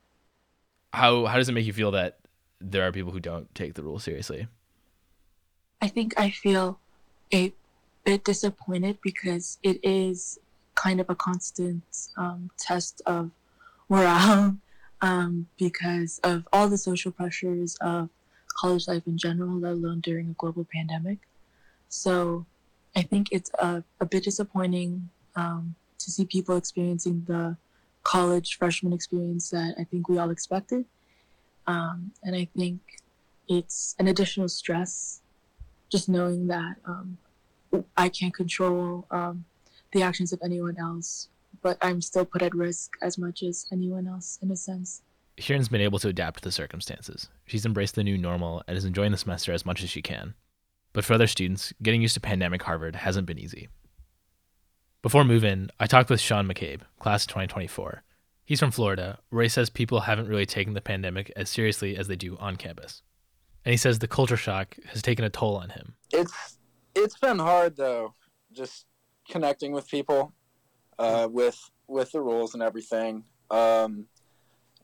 How 0.93 1.27
how 1.27 1.37
does 1.39 1.49
it 1.49 1.53
make 1.53 1.67
you 1.67 1.73
feel 1.73 1.93
that 1.93 2.19
there 2.61 2.87
are 2.87 2.93
people 2.93 3.13
who 3.13 3.21
don't 3.21 3.53
take 3.55 3.75
the 3.75 3.83
rules 3.83 4.05
seriously? 4.05 4.49
I 5.85 5.89
think 5.89 6.15
I 6.17 6.31
feel 6.31 6.79
a 7.31 7.53
bit 8.07 8.25
disappointed 8.25 8.97
because 9.03 9.59
it 9.63 9.81
is 9.83 10.39
kind 10.75 10.99
of 10.99 11.11
a 11.11 11.15
constant 11.15 11.85
um, 12.17 12.51
test 12.59 13.03
of 13.05 13.31
morale 13.91 14.57
um, 15.03 15.47
because 15.59 16.21
of 16.25 16.49
all 16.55 16.71
the 16.71 16.79
social 16.79 17.13
pressures 17.13 17.77
of 17.83 18.09
college 18.57 18.89
life 18.89 19.03
in 19.07 19.19
general, 19.19 19.59
let 19.59 19.73
alone 19.73 20.01
during 20.01 20.31
a 20.31 20.33
global 20.33 20.67
pandemic. 20.75 21.19
So 21.91 22.47
I 22.97 23.03
think 23.03 23.29
it's 23.31 23.51
a, 23.59 23.85
a 24.01 24.07
bit 24.07 24.25
disappointing 24.25 25.11
um, 25.37 25.75
to 25.99 26.11
see 26.11 26.25
people 26.25 26.57
experiencing 26.57 27.25
the 27.27 27.59
college 28.05 28.57
freshman 28.57 28.95
experience 28.95 29.51
that 29.51 29.75
I 29.79 29.85
think 29.85 30.09
we 30.09 30.17
all 30.17 30.31
expected. 30.31 30.87
Um, 31.67 32.13
and 32.23 32.35
I 32.35 32.49
think 32.57 32.81
it's 33.49 33.95
an 33.99 34.09
additional 34.09 34.49
stress 34.49 35.21
just 35.91 36.09
knowing 36.09 36.47
that 36.49 36.77
um, 36.85 37.19
I 37.97 38.09
can't 38.09 38.35
control 38.35 39.07
um, 39.11 39.45
the 39.93 40.03
actions 40.03 40.33
of 40.33 40.41
anyone 40.45 40.77
else, 40.79 41.29
but 41.63 41.79
I'm 41.81 42.01
still 42.01 42.25
put 42.25 42.43
at 42.43 42.55
risk 42.55 42.93
as 43.03 43.19
much 43.19 43.43
as 43.43 43.67
anyone 43.73 44.07
else 44.07 44.39
in 44.43 44.51
a 44.51 44.57
sense. 44.57 45.03
Kieran's 45.37 45.69
been 45.69 45.81
able 45.81 45.99
to 45.99 46.09
adapt 46.09 46.39
to 46.39 46.45
the 46.45 46.53
circumstances. 46.53 47.29
She's 47.47 47.67
embraced 47.67 47.97
the 47.97 48.05
new 48.05 48.17
normal 48.17 48.63
and 48.69 48.77
is 48.77 48.85
enjoying 48.85 49.13
the 49.13 49.19
semester 49.19 49.53
as 49.53 49.67
much 49.67 49.83
as 49.83 49.91
she 49.91 50.03
can. 50.03 50.35
But 50.93 51.05
for 51.05 51.15
other 51.15 51.27
students, 51.27 51.73
getting 51.83 52.03
used 52.03 52.15
to 52.15 52.21
pandemic 52.21 52.63
Harvard 52.63 52.97
hasn't 52.97 53.27
been 53.27 53.39
easy. 53.39 53.69
Before 55.03 55.25
move-in, 55.25 55.71
I 55.79 55.87
talked 55.87 56.09
with 56.09 56.21
Sean 56.21 56.49
McCabe, 56.49 56.83
class 56.99 57.25
of 57.25 57.29
2024. 57.29 58.05
He's 58.45 58.61
from 58.61 58.71
Florida, 58.71 59.19
where 59.31 59.43
he 59.43 59.49
says 59.49 59.71
people 59.71 60.01
haven't 60.01 60.29
really 60.29 60.47
taken 60.47 60.75
the 60.75 60.81
pandemic 60.81 61.33
as 61.35 61.51
seriously 61.51 61.97
as 61.97 62.09
they 62.09 62.17
do 62.17 62.37
on 62.39 62.57
campus. 62.57 63.03
And 63.65 63.73
he 63.73 63.77
says 63.77 63.99
the 63.99 64.09
culture 64.09 64.37
shock 64.37 64.77
has 64.87 65.03
taken 65.03 65.25
a 65.25 65.31
toll 65.31 65.57
on 65.57 65.71
him. 65.71 65.95
It's 66.13 66.59
it's 66.95 67.19
been 67.19 67.39
hard 67.39 67.77
though, 67.77 68.15
just 68.53 68.87
connecting 69.29 69.73
with 69.73 69.89
people, 69.89 70.33
uh, 70.99 71.29
with 71.31 71.59
with 71.87 72.13
the 72.13 72.21
rules 72.21 72.55
and 72.55 72.63
everything. 72.63 73.25
Um, 73.51 74.07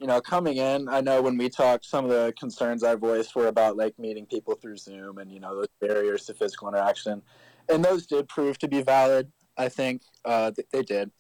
you 0.00 0.06
know, 0.06 0.20
coming 0.20 0.56
in, 0.56 0.88
I 0.88 1.02
know 1.02 1.20
when 1.20 1.36
we 1.36 1.50
talked, 1.50 1.84
some 1.84 2.06
of 2.06 2.10
the 2.10 2.32
concerns 2.38 2.82
I 2.82 2.94
voiced 2.94 3.36
were 3.36 3.48
about 3.48 3.76
like 3.76 3.98
meeting 3.98 4.24
people 4.24 4.54
through 4.54 4.78
Zoom 4.78 5.18
and 5.18 5.30
you 5.30 5.40
know 5.40 5.54
those 5.54 5.68
barriers 5.80 6.24
to 6.26 6.34
physical 6.34 6.68
interaction, 6.68 7.22
and 7.68 7.84
those 7.84 8.06
did 8.06 8.28
prove 8.28 8.58
to 8.58 8.68
be 8.68 8.82
valid. 8.82 9.30
I 9.58 9.68
think 9.68 10.02
uh, 10.24 10.52
they 10.72 10.82
did, 10.82 11.10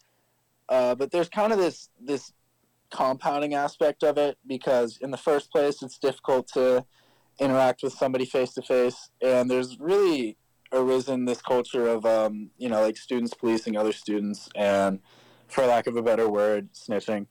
uh, 0.70 0.94
but 0.94 1.10
there's 1.10 1.28
kind 1.28 1.52
of 1.52 1.58
this 1.58 1.90
this 2.00 2.32
compounding 2.90 3.54
aspect 3.54 4.02
of 4.02 4.18
it 4.18 4.36
because 4.46 4.98
in 5.00 5.10
the 5.10 5.16
first 5.16 5.52
place, 5.52 5.82
it's 5.82 5.98
difficult 5.98 6.48
to 6.48 6.84
interact 7.40 7.82
with 7.82 7.92
somebody 7.92 8.24
face 8.24 8.52
to 8.54 8.62
face, 8.62 9.10
and 9.20 9.50
there's 9.50 9.78
really 9.80 10.36
arisen 10.72 11.24
this 11.24 11.42
culture 11.42 11.88
of 11.88 12.06
um, 12.06 12.50
you 12.58 12.68
know 12.68 12.82
like 12.82 12.96
students 12.96 13.34
policing 13.34 13.76
other 13.76 13.92
students 13.92 14.48
and, 14.54 15.00
for 15.48 15.66
lack 15.66 15.88
of 15.88 15.96
a 15.96 16.02
better 16.02 16.28
word, 16.28 16.68
snitching 16.72 17.26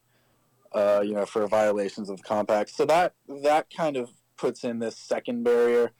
uh, 0.73 1.01
you 1.03 1.13
know, 1.13 1.25
for 1.25 1.45
violations 1.47 2.09
of 2.09 2.17
the 2.17 2.23
compact. 2.23 2.69
So 2.69 2.85
that 2.85 3.13
that 3.43 3.67
kind 3.75 3.97
of 3.97 4.11
puts 4.37 4.63
in 4.63 4.79
this 4.79 4.97
second 4.97 5.43
barrier 5.43 5.91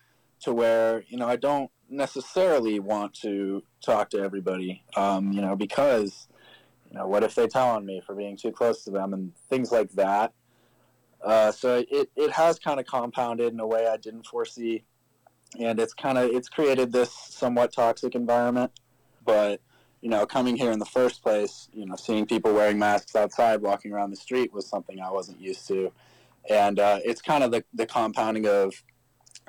to 0.42 0.54
where 0.54 1.04
you 1.08 1.18
know 1.18 1.28
I 1.28 1.36
don't 1.36 1.72
necessarily 1.90 2.80
want 2.80 3.14
to 3.22 3.64
talk 3.84 4.10
to 4.12 4.20
everybody, 4.20 4.84
um, 4.96 5.32
you 5.32 5.42
know, 5.42 5.56
because 5.56 6.28
you 6.90 6.98
know 6.98 7.08
what 7.08 7.24
if 7.24 7.36
they 7.36 7.48
tell 7.48 7.70
on 7.70 7.86
me 7.86 8.02
for 8.06 8.16
being 8.16 8.38
too 8.38 8.52
close 8.52 8.84
to 8.84 8.92
them 8.92 9.14
and 9.14 9.36
things 9.50 9.72
like 9.72 9.92
that. 9.94 10.34
Uh, 11.24 11.52
so 11.52 11.84
it, 11.92 12.10
it 12.16 12.32
has 12.32 12.60
kind 12.60 12.80
of 12.80 12.86
compounded 12.86 13.54
in 13.54 13.60
a 13.60 13.68
way 13.68 13.88
I 13.88 13.98
didn't 13.98 14.26
foresee, 14.26 14.84
and 15.60 15.80
it's 15.80 15.94
kind 15.94 16.18
of 16.18 16.30
it's 16.32 16.48
created 16.48 16.92
this 16.92 17.12
somewhat 17.12 17.74
toxic 17.74 18.16
environment. 18.16 18.72
But 19.26 19.62
you 20.02 20.10
know, 20.10 20.26
coming 20.26 20.56
here 20.56 20.72
in 20.72 20.80
the 20.80 20.86
first 20.86 21.22
place, 21.22 21.68
you 21.74 21.86
know, 21.86 21.96
seeing 21.96 22.26
people 22.26 22.54
wearing 22.54 22.80
masks 22.80 23.16
outside, 23.16 23.62
walking 23.62 23.92
around 23.92 24.12
the 24.12 24.16
street 24.16 24.54
was 24.54 24.66
something 24.68 25.02
I 25.02 25.12
wasn't 25.12 25.42
used 25.42 25.68
to. 25.68 25.92
And 26.50 26.80
uh, 26.80 27.00
it's 27.04 27.22
kind 27.22 27.44
of 27.44 27.52
the, 27.52 27.64
the 27.74 27.86
compounding 27.86 28.48
of 28.48 28.82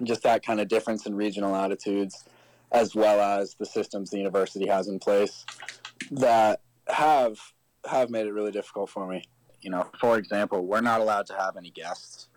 just 0.02 0.22
that 0.24 0.44
kind 0.44 0.60
of 0.60 0.68
difference 0.68 1.06
in 1.06 1.14
regional 1.14 1.54
attitudes, 1.54 2.24
as 2.72 2.94
well 2.94 3.20
as 3.20 3.54
the 3.54 3.66
systems 3.66 4.10
the 4.10 4.18
university 4.18 4.66
has 4.66 4.88
in 4.88 4.98
place 4.98 5.44
that 6.10 6.60
have 6.88 7.38
have 7.88 8.10
made 8.10 8.26
it 8.26 8.32
really 8.32 8.50
difficult 8.50 8.90
for 8.90 9.06
me. 9.06 9.22
You 9.62 9.70
know, 9.70 9.86
for 10.00 10.18
example, 10.18 10.64
we're 10.64 10.80
not 10.80 11.00
allowed 11.00 11.26
to 11.26 11.34
have 11.34 11.56
any 11.56 11.70
guests 11.70 12.28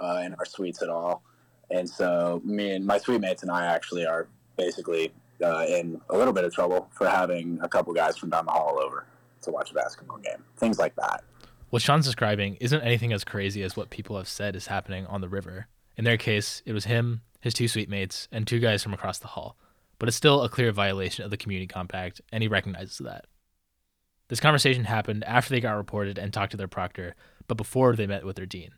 uh, 0.00 0.22
in 0.24 0.34
our 0.34 0.44
suites 0.44 0.82
at 0.82 0.88
all, 0.88 1.22
and 1.70 1.88
so 1.88 2.40
me 2.44 2.72
and 2.72 2.84
my 2.84 2.98
suite 2.98 3.20
mates 3.20 3.42
and 3.42 3.50
I 3.50 3.66
actually 3.66 4.06
are 4.06 4.28
basically 4.56 5.12
uh, 5.42 5.64
in 5.68 6.00
a 6.10 6.16
little 6.16 6.32
bit 6.32 6.44
of 6.44 6.52
trouble 6.52 6.88
for 6.92 7.08
having 7.08 7.58
a 7.62 7.68
couple 7.68 7.92
guys 7.92 8.16
from 8.16 8.30
down 8.30 8.46
the 8.46 8.52
hall 8.52 8.78
over 8.80 9.06
to 9.42 9.50
watch 9.50 9.70
a 9.70 9.74
basketball 9.74 10.18
game. 10.18 10.44
Things 10.56 10.78
like 10.78 10.94
that. 10.96 11.24
What 11.70 11.82
Sean's 11.82 12.06
describing 12.06 12.56
isn't 12.60 12.82
anything 12.82 13.12
as 13.12 13.24
crazy 13.24 13.62
as 13.62 13.76
what 13.76 13.90
people 13.90 14.16
have 14.16 14.28
said 14.28 14.54
is 14.54 14.68
happening 14.68 15.06
on 15.06 15.20
the 15.20 15.28
river. 15.28 15.66
In 15.96 16.04
their 16.04 16.16
case, 16.16 16.62
it 16.64 16.72
was 16.72 16.84
him, 16.84 17.22
his 17.40 17.54
two 17.54 17.68
suite 17.68 17.88
mates, 17.88 18.28
and 18.30 18.46
two 18.46 18.60
guys 18.60 18.82
from 18.82 18.94
across 18.94 19.18
the 19.18 19.28
hall. 19.28 19.56
But 19.98 20.08
it's 20.08 20.16
still 20.16 20.42
a 20.42 20.48
clear 20.48 20.72
violation 20.72 21.24
of 21.24 21.30
the 21.30 21.36
community 21.36 21.66
compact, 21.66 22.20
and 22.32 22.42
he 22.42 22.48
recognizes 22.48 22.98
that. 22.98 23.26
This 24.28 24.40
conversation 24.40 24.84
happened 24.84 25.22
after 25.24 25.50
they 25.50 25.60
got 25.60 25.72
reported 25.72 26.18
and 26.18 26.32
talked 26.32 26.52
to 26.52 26.56
their 26.56 26.68
proctor, 26.68 27.14
but 27.46 27.56
before 27.56 27.94
they 27.94 28.06
met 28.06 28.24
with 28.24 28.36
their 28.36 28.46
dean. 28.46 28.70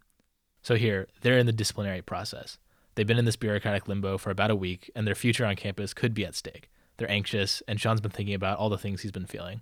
So 0.62 0.74
here, 0.74 1.06
they're 1.20 1.38
in 1.38 1.46
the 1.46 1.52
disciplinary 1.52 2.02
process. 2.02 2.58
They've 2.94 3.06
been 3.06 3.18
in 3.18 3.26
this 3.26 3.36
bureaucratic 3.36 3.86
limbo 3.86 4.18
for 4.18 4.30
about 4.30 4.50
a 4.50 4.56
week, 4.56 4.90
and 4.96 5.06
their 5.06 5.14
future 5.14 5.46
on 5.46 5.54
campus 5.54 5.94
could 5.94 6.14
be 6.14 6.24
at 6.24 6.34
stake. 6.34 6.70
They're 6.96 7.10
anxious, 7.10 7.62
and 7.68 7.80
Sean's 7.80 8.00
been 8.00 8.10
thinking 8.10 8.34
about 8.34 8.58
all 8.58 8.70
the 8.70 8.78
things 8.78 9.02
he's 9.02 9.12
been 9.12 9.26
feeling. 9.26 9.60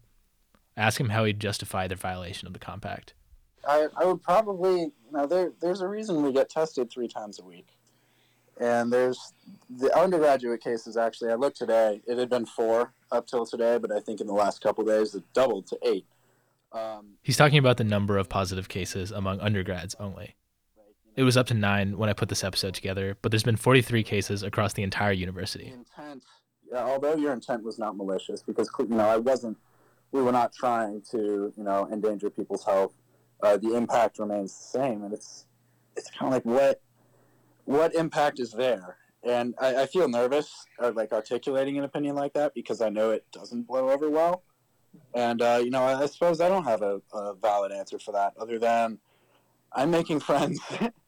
I 0.77 0.83
ask 0.83 0.99
him 0.99 1.11
how 1.11 1.25
he'd 1.25 1.41
justify 1.41 1.87
their 1.87 1.97
violation 1.97 2.47
of 2.47 2.55
the 2.55 2.59
compact. 2.59 3.13
I, 3.69 3.89
I 3.97 4.05
would 4.05 4.23
probably, 4.23 4.81
you 4.81 4.93
know, 5.13 5.27
there, 5.27 5.53
there's 5.61 5.81
a 5.81 5.89
reason 5.89 6.23
we 6.23 6.33
get 6.33 6.49
tested 6.49 6.91
three 6.91 7.09
times 7.09 7.39
a 7.41 7.45
week. 7.45 7.69
And 8.61 8.93
there's 8.93 9.33
the 9.69 9.97
undergraduate 9.99 10.63
cases, 10.63 10.97
actually, 10.97 11.33
I 11.33 11.35
looked 11.35 11.57
today, 11.57 12.03
it 12.07 12.19
had 12.19 12.31
been 12.31 12.47
four 12.47 12.93
up 13.11 13.27
till 13.27 13.45
today, 13.47 13.79
but 13.79 13.91
I 13.91 14.01
think 14.01 14.21
in 14.21 14.27
the 14.27 14.33
last 14.33 14.61
couple 14.61 14.85
days 14.85 15.15
it 15.15 15.25
doubled 15.33 15.67
to 15.69 15.79
eight. 15.83 16.07
Um, 16.73 17.15
He's 17.23 17.37
talking 17.37 17.59
about 17.59 17.77
the 17.77 17.85
number 17.85 18.17
of 18.19 18.29
positive 18.29 18.69
cases 18.69 19.11
among 19.11 19.41
undergrads 19.41 19.95
only. 19.99 20.37
It 21.17 21.23
was 21.23 21.37
up 21.37 21.47
to 21.49 21.55
nine 21.55 21.97
when 21.97 22.09
I 22.09 22.13
put 22.13 22.29
this 22.29 22.43
episode 22.43 22.75
together, 22.75 23.17
but 23.23 23.31
there's 23.31 23.45
been 23.45 23.57
43 23.57 24.03
cases 24.03 24.43
across 24.43 24.73
the 24.73 24.83
entire 24.83 25.13
university. 25.13 25.73
Intent, 25.73 26.25
yeah, 26.73 26.83
although 26.83 27.15
your 27.15 27.33
intent 27.33 27.63
was 27.63 27.79
not 27.79 27.97
malicious, 27.97 28.43
because 28.43 28.69
you 28.81 28.87
know 28.87 29.09
I 29.09 29.19
wasn't, 29.19 29.57
we 30.11 30.23
were 30.23 30.33
not 30.33 30.53
trying 30.53 31.03
to 31.13 31.53
you 31.57 31.63
know 31.63 31.89
endanger 31.93 32.31
people's 32.31 32.65
health. 32.65 32.95
Uh, 33.41 33.57
the 33.57 33.77
impact 33.77 34.19
remains 34.19 34.57
the 34.57 34.79
same, 34.79 35.05
and 35.05 35.15
it's 35.15 35.47
it's 35.97 36.11
kind 36.11 36.35
of 36.35 36.45
like 36.45 36.45
what 36.45 36.81
what 37.65 37.95
impact 37.95 38.41
is 38.41 38.53
there, 38.53 38.97
and 39.23 39.55
I, 39.61 39.83
I 39.83 39.87
feel 39.87 40.09
nervous 40.09 40.67
uh, 40.83 40.93
like 40.95 41.13
articulating 41.13 41.79
an 41.79 41.85
opinion 41.85 42.17
like 42.17 42.33
that 42.35 42.55
because 42.55 42.81
I 42.81 42.89
know 42.89 43.11
it 43.11 43.25
doesn't 43.33 43.63
blow 43.67 43.91
over 43.91 44.11
well, 44.11 44.43
and 45.15 45.41
uh, 45.43 45.61
you 45.63 45.71
know 45.71 45.83
I, 45.83 46.03
I 46.03 46.07
suppose 46.07 46.41
I 46.41 46.49
don't 46.49 46.65
have 46.65 46.83
a, 46.83 47.01
a 47.13 47.35
valid 47.35 47.73
answer 47.73 47.99
for 47.99 48.13
that 48.13 48.35
other 48.39 48.59
than 48.59 48.99
I'm 49.73 49.91
making 49.91 50.21
friends 50.21 50.61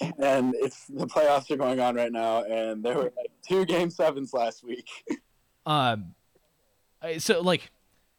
and 0.00 0.54
it's 0.56 0.86
the 0.86 1.06
playoffs 1.06 1.50
are 1.50 1.56
going 1.56 1.80
on 1.80 1.94
right 1.96 2.12
now, 2.12 2.44
and 2.44 2.84
there 2.84 2.96
were 2.96 3.12
like 3.16 3.30
two 3.46 3.64
game 3.64 3.90
sevens 3.90 4.32
last 4.32 4.64
week. 4.64 4.88
um, 5.66 6.14
so 7.18 7.40
like, 7.40 7.70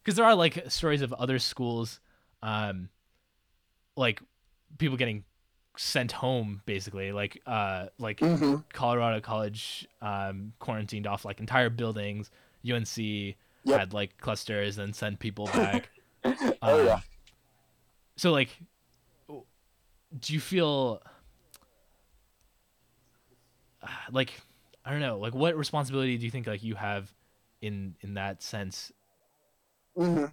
because 0.04 0.16
there 0.16 0.26
are 0.26 0.36
like 0.36 0.64
stories 0.70 1.02
of 1.02 1.14
other 1.14 1.40
schools, 1.40 2.00
um, 2.44 2.90
like 3.96 4.22
people 4.78 4.98
getting 4.98 5.24
sent 5.82 6.12
home 6.12 6.62
basically, 6.66 7.14
like 7.14 7.42
uh, 7.46 7.86
like 7.98 8.20
mm-hmm. 8.20 8.58
Colorado 8.74 9.22
College 9.22 9.88
um 10.02 10.52
quarantined 10.60 11.08
off 11.08 11.24
like 11.24 11.40
entire 11.40 11.70
buildings. 11.70 12.30
UNC 12.70 12.98
yep. 12.98 13.36
had 13.66 13.94
like 13.94 14.18
clusters 14.18 14.78
and 14.78 14.94
sent 14.94 15.20
people 15.20 15.46
back. 15.54 15.90
oh 16.26 16.82
um, 16.82 16.86
yeah. 16.86 17.00
So 18.18 18.32
like, 18.32 18.50
do 19.28 20.34
you 20.34 20.40
feel? 20.40 21.02
like 24.12 24.42
I 24.84 24.92
don't 24.92 25.00
know, 25.00 25.18
like 25.18 25.34
what 25.34 25.56
responsibility 25.58 26.18
do 26.18 26.26
you 26.26 26.32
think 26.32 26.46
like 26.46 26.62
you 26.62 26.76
have 26.76 27.14
in 27.62 27.96
in 28.02 28.16
that 28.16 28.44
sense? 28.44 28.92
Mm-hmm. 29.98 30.26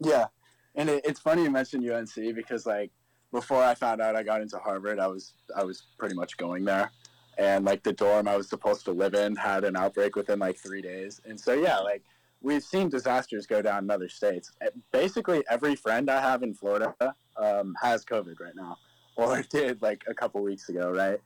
Yeah, 0.00 0.26
and 0.74 0.88
it, 0.88 1.04
it's 1.04 1.20
funny 1.20 1.42
you 1.42 1.50
mentioned 1.50 1.88
UNC 1.88 2.34
because 2.34 2.64
like 2.64 2.90
before 3.32 3.62
I 3.62 3.74
found 3.74 4.00
out 4.00 4.16
I 4.16 4.22
got 4.22 4.40
into 4.40 4.58
Harvard, 4.58 4.98
I 4.98 5.06
was 5.06 5.34
I 5.54 5.64
was 5.64 5.84
pretty 5.98 6.14
much 6.14 6.36
going 6.36 6.64
there, 6.64 6.90
and 7.36 7.64
like 7.64 7.82
the 7.82 7.92
dorm 7.92 8.28
I 8.28 8.36
was 8.36 8.48
supposed 8.48 8.84
to 8.86 8.92
live 8.92 9.14
in 9.14 9.36
had 9.36 9.64
an 9.64 9.76
outbreak 9.76 10.16
within 10.16 10.38
like 10.38 10.56
three 10.56 10.82
days, 10.82 11.20
and 11.24 11.38
so 11.38 11.52
yeah, 11.52 11.78
like 11.78 12.02
we've 12.40 12.62
seen 12.62 12.88
disasters 12.88 13.46
go 13.46 13.62
down 13.62 13.84
in 13.84 13.90
other 13.90 14.08
states. 14.08 14.52
Basically, 14.92 15.44
every 15.50 15.74
friend 15.74 16.10
I 16.10 16.20
have 16.20 16.42
in 16.42 16.54
Florida 16.54 16.94
um, 17.36 17.74
has 17.80 18.04
COVID 18.04 18.40
right 18.40 18.56
now, 18.56 18.76
or 19.16 19.42
did 19.42 19.82
like 19.82 20.04
a 20.06 20.14
couple 20.14 20.42
weeks 20.42 20.68
ago, 20.68 20.90
right? 20.90 21.20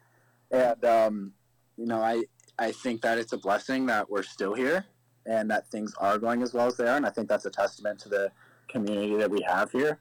And 0.51 0.85
um, 0.85 1.33
you 1.77 1.87
know, 1.87 2.03
I 2.03 2.25
I 2.59 2.73
think 2.73 3.03
that 3.03 3.19
it's 3.19 3.33
a 3.33 3.39
blessing 3.39 3.87
that 3.87 4.11
we're 4.11 4.23
still 4.23 4.55
here 4.55 4.85
and 5.25 5.51
that 5.51 5.69
things 5.69 5.95
are 5.99 6.19
going 6.19 6.43
as 6.43 6.53
well 6.53 6.67
as 6.67 6.77
they 6.77 6.89
are, 6.89 6.97
and 6.97 7.07
I 7.07 7.11
think 7.11 7.29
that's 7.29 7.45
a 7.45 7.51
testament 7.51 8.01
to 8.01 8.09
the 8.09 8.33
community 8.69 9.17
that 9.17 9.31
we 9.31 9.41
have 9.43 9.71
here. 9.71 10.01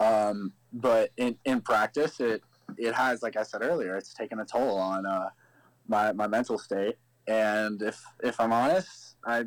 Um, 0.00 0.52
but 0.72 1.10
in, 1.16 1.36
in 1.44 1.60
practice, 1.60 2.20
it 2.20 2.42
it 2.76 2.94
has, 2.94 3.22
like 3.22 3.36
I 3.36 3.42
said 3.42 3.62
earlier, 3.62 3.96
it's 3.96 4.12
taken 4.12 4.40
a 4.40 4.44
toll 4.44 4.76
on 4.76 5.06
uh, 5.06 5.30
my 5.88 6.12
my 6.12 6.26
mental 6.26 6.58
state. 6.58 6.96
And 7.28 7.80
if 7.82 8.02
if 8.22 8.38
I'm 8.40 8.52
honest, 8.52 9.16
I 9.24 9.38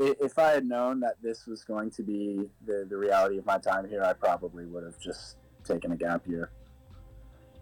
i- 0.00 0.16
if 0.20 0.38
I 0.38 0.50
had 0.50 0.66
known 0.66 1.00
that 1.00 1.14
this 1.22 1.46
was 1.46 1.64
going 1.64 1.90
to 1.92 2.02
be 2.02 2.50
the, 2.66 2.86
the 2.88 2.96
reality 2.96 3.38
of 3.38 3.46
my 3.46 3.58
time 3.58 3.88
here, 3.88 4.02
I 4.02 4.12
probably 4.12 4.66
would 4.66 4.84
have 4.84 4.98
just 4.98 5.36
taken 5.64 5.92
a 5.92 5.96
gap 5.96 6.26
year. 6.26 6.50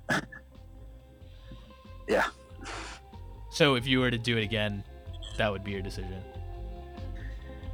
yeah. 2.09 2.27
So 3.51 3.75
if 3.75 3.87
you 3.87 4.01
were 4.01 4.11
to 4.11 4.19
do 4.19 4.37
it 4.39 4.43
again, 4.45 4.83
that 5.37 5.51
would 5.53 5.63
be 5.65 5.73
your 5.73 5.83
decision. 5.83 6.23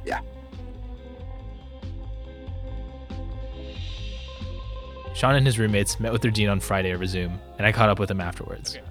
Yeah. 0.05 0.19
Sean 5.19 5.35
and 5.35 5.45
his 5.45 5.59
roommates 5.59 5.99
met 5.99 6.13
with 6.13 6.21
their 6.21 6.31
dean 6.31 6.47
on 6.47 6.61
Friday 6.61 6.93
over 6.93 7.05
Zoom, 7.05 7.41
and 7.57 7.67
I 7.67 7.73
caught 7.73 7.89
up 7.89 7.99
with 7.99 8.09
him 8.09 8.21
afterwards. 8.21 8.77
Okay, 8.77 8.85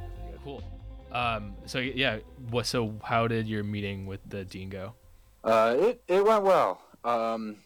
cool. 0.45 0.63
Um, 1.11 1.55
so 1.65 1.79
yeah, 1.79 2.19
what? 2.51 2.67
So 2.67 2.93
how 3.03 3.27
did 3.29 3.49
your 3.49 3.65
meeting 3.65 4.05
with 4.05 4.21
the 4.29 4.45
dean 4.45 4.69
go? 4.69 4.93
Uh, 5.43 5.75
it, 5.79 6.03
it 6.07 6.23
went 6.23 6.43
well. 6.43 6.83
Um, 7.03 7.57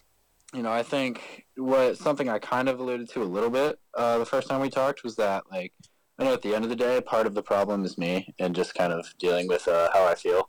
you 0.54 0.62
know, 0.62 0.70
I 0.70 0.84
think 0.84 1.44
what 1.56 1.98
something 1.98 2.28
I 2.28 2.38
kind 2.38 2.68
of 2.68 2.78
alluded 2.78 3.08
to 3.10 3.22
a 3.22 3.24
little 3.24 3.50
bit 3.50 3.80
uh, 3.96 4.18
the 4.18 4.26
first 4.26 4.48
time 4.48 4.60
we 4.60 4.70
talked 4.70 5.02
was 5.02 5.16
that, 5.16 5.42
like, 5.50 5.72
I 6.20 6.22
know 6.22 6.32
at 6.32 6.42
the 6.42 6.54
end 6.54 6.62
of 6.62 6.70
the 6.70 6.76
day, 6.76 7.00
part 7.00 7.26
of 7.26 7.34
the 7.34 7.42
problem 7.42 7.84
is 7.84 7.98
me 7.98 8.32
and 8.38 8.54
just 8.54 8.76
kind 8.76 8.92
of 8.92 9.12
dealing 9.18 9.48
with 9.48 9.66
uh, 9.66 9.88
how 9.92 10.04
I 10.06 10.14
feel, 10.14 10.48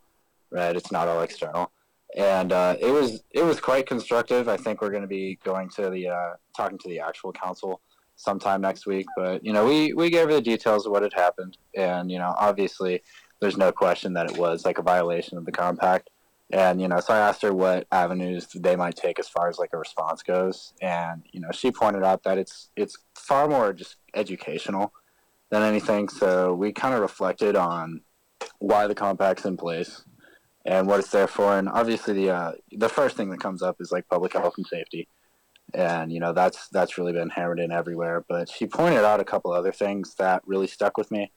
right? 0.51 0.75
It's 0.75 0.91
not 0.91 1.07
all 1.07 1.23
external. 1.23 1.71
And 2.15 2.51
uh, 2.51 2.75
it 2.79 2.91
was 2.91 3.23
it 3.31 3.43
was 3.43 3.59
quite 3.59 3.87
constructive. 3.87 4.47
I 4.47 4.57
think 4.57 4.83
we're 4.83 4.91
going 4.91 5.01
to 5.01 5.07
be 5.07 5.39
going 5.43 5.67
to 5.69 5.89
the 5.89 6.09
uh, 6.09 6.33
talking 6.55 6.77
to 6.77 6.87
the 6.87 6.99
actual 6.99 7.33
council 7.33 7.81
sometime 8.15 8.61
next 8.61 8.85
week. 8.85 9.05
But 9.15 9.45
you 9.45 9.53
know, 9.53 9.65
we 9.65 9.93
we 9.93 10.09
gave 10.09 10.27
her 10.27 10.33
the 10.33 10.41
details 10.41 10.85
of 10.85 10.91
what 10.91 11.03
had 11.03 11.13
happened, 11.13 11.57
and 11.75 12.11
you 12.11 12.19
know, 12.19 12.33
obviously, 12.37 13.01
there's 13.39 13.57
no 13.57 13.71
question 13.71 14.13
that 14.13 14.31
it 14.31 14.37
was 14.37 14.65
like 14.65 14.77
a 14.77 14.83
violation 14.83 15.37
of 15.37 15.45
the 15.45 15.51
compact. 15.51 16.09
And 16.51 16.81
you 16.81 16.87
know, 16.87 16.99
so 16.99 17.13
I 17.13 17.19
asked 17.19 17.41
her 17.41 17.53
what 17.53 17.87
avenues 17.91 18.47
they 18.53 18.75
might 18.75 18.95
take 18.95 19.17
as 19.19 19.27
far 19.27 19.49
as 19.49 19.57
like 19.57 19.71
a 19.73 19.77
response 19.77 20.21
goes, 20.23 20.73
and 20.81 21.23
you 21.31 21.39
know, 21.39 21.49
she 21.51 21.71
pointed 21.71 22.03
out 22.03 22.23
that 22.23 22.37
it's 22.37 22.69
it's 22.75 22.97
far 23.15 23.47
more 23.47 23.73
just 23.73 23.97
educational 24.13 24.93
than 25.49 25.63
anything. 25.63 26.09
So 26.09 26.53
we 26.53 26.71
kind 26.71 26.93
of 26.93 27.01
reflected 27.01 27.55
on 27.55 28.01
why 28.59 28.87
the 28.87 28.95
compact's 28.95 29.45
in 29.45 29.57
place 29.57 30.03
and 30.65 30.87
what 30.87 30.99
it's 30.99 31.11
there 31.11 31.27
for. 31.27 31.57
And 31.57 31.69
obviously, 31.69 32.13
the 32.13 32.29
uh, 32.31 32.51
the 32.71 32.89
first 32.89 33.17
thing 33.17 33.29
that 33.31 33.39
comes 33.39 33.61
up 33.61 33.77
is 33.79 33.91
like 33.91 34.07
public 34.07 34.33
health 34.33 34.53
and 34.57 34.67
safety, 34.67 35.07
and 35.73 36.11
you 36.11 36.19
know 36.19 36.33
that's 36.33 36.67
that's 36.69 36.97
really 36.97 37.13
been 37.13 37.29
hammered 37.29 37.59
in 37.59 37.71
everywhere. 37.71 38.23
But 38.27 38.49
she 38.49 38.65
pointed 38.65 39.03
out 39.03 39.19
a 39.19 39.25
couple 39.25 39.51
other 39.51 39.71
things 39.71 40.15
that 40.15 40.41
really 40.45 40.67
stuck 40.67 40.97
with 40.97 41.11
me. 41.11 41.31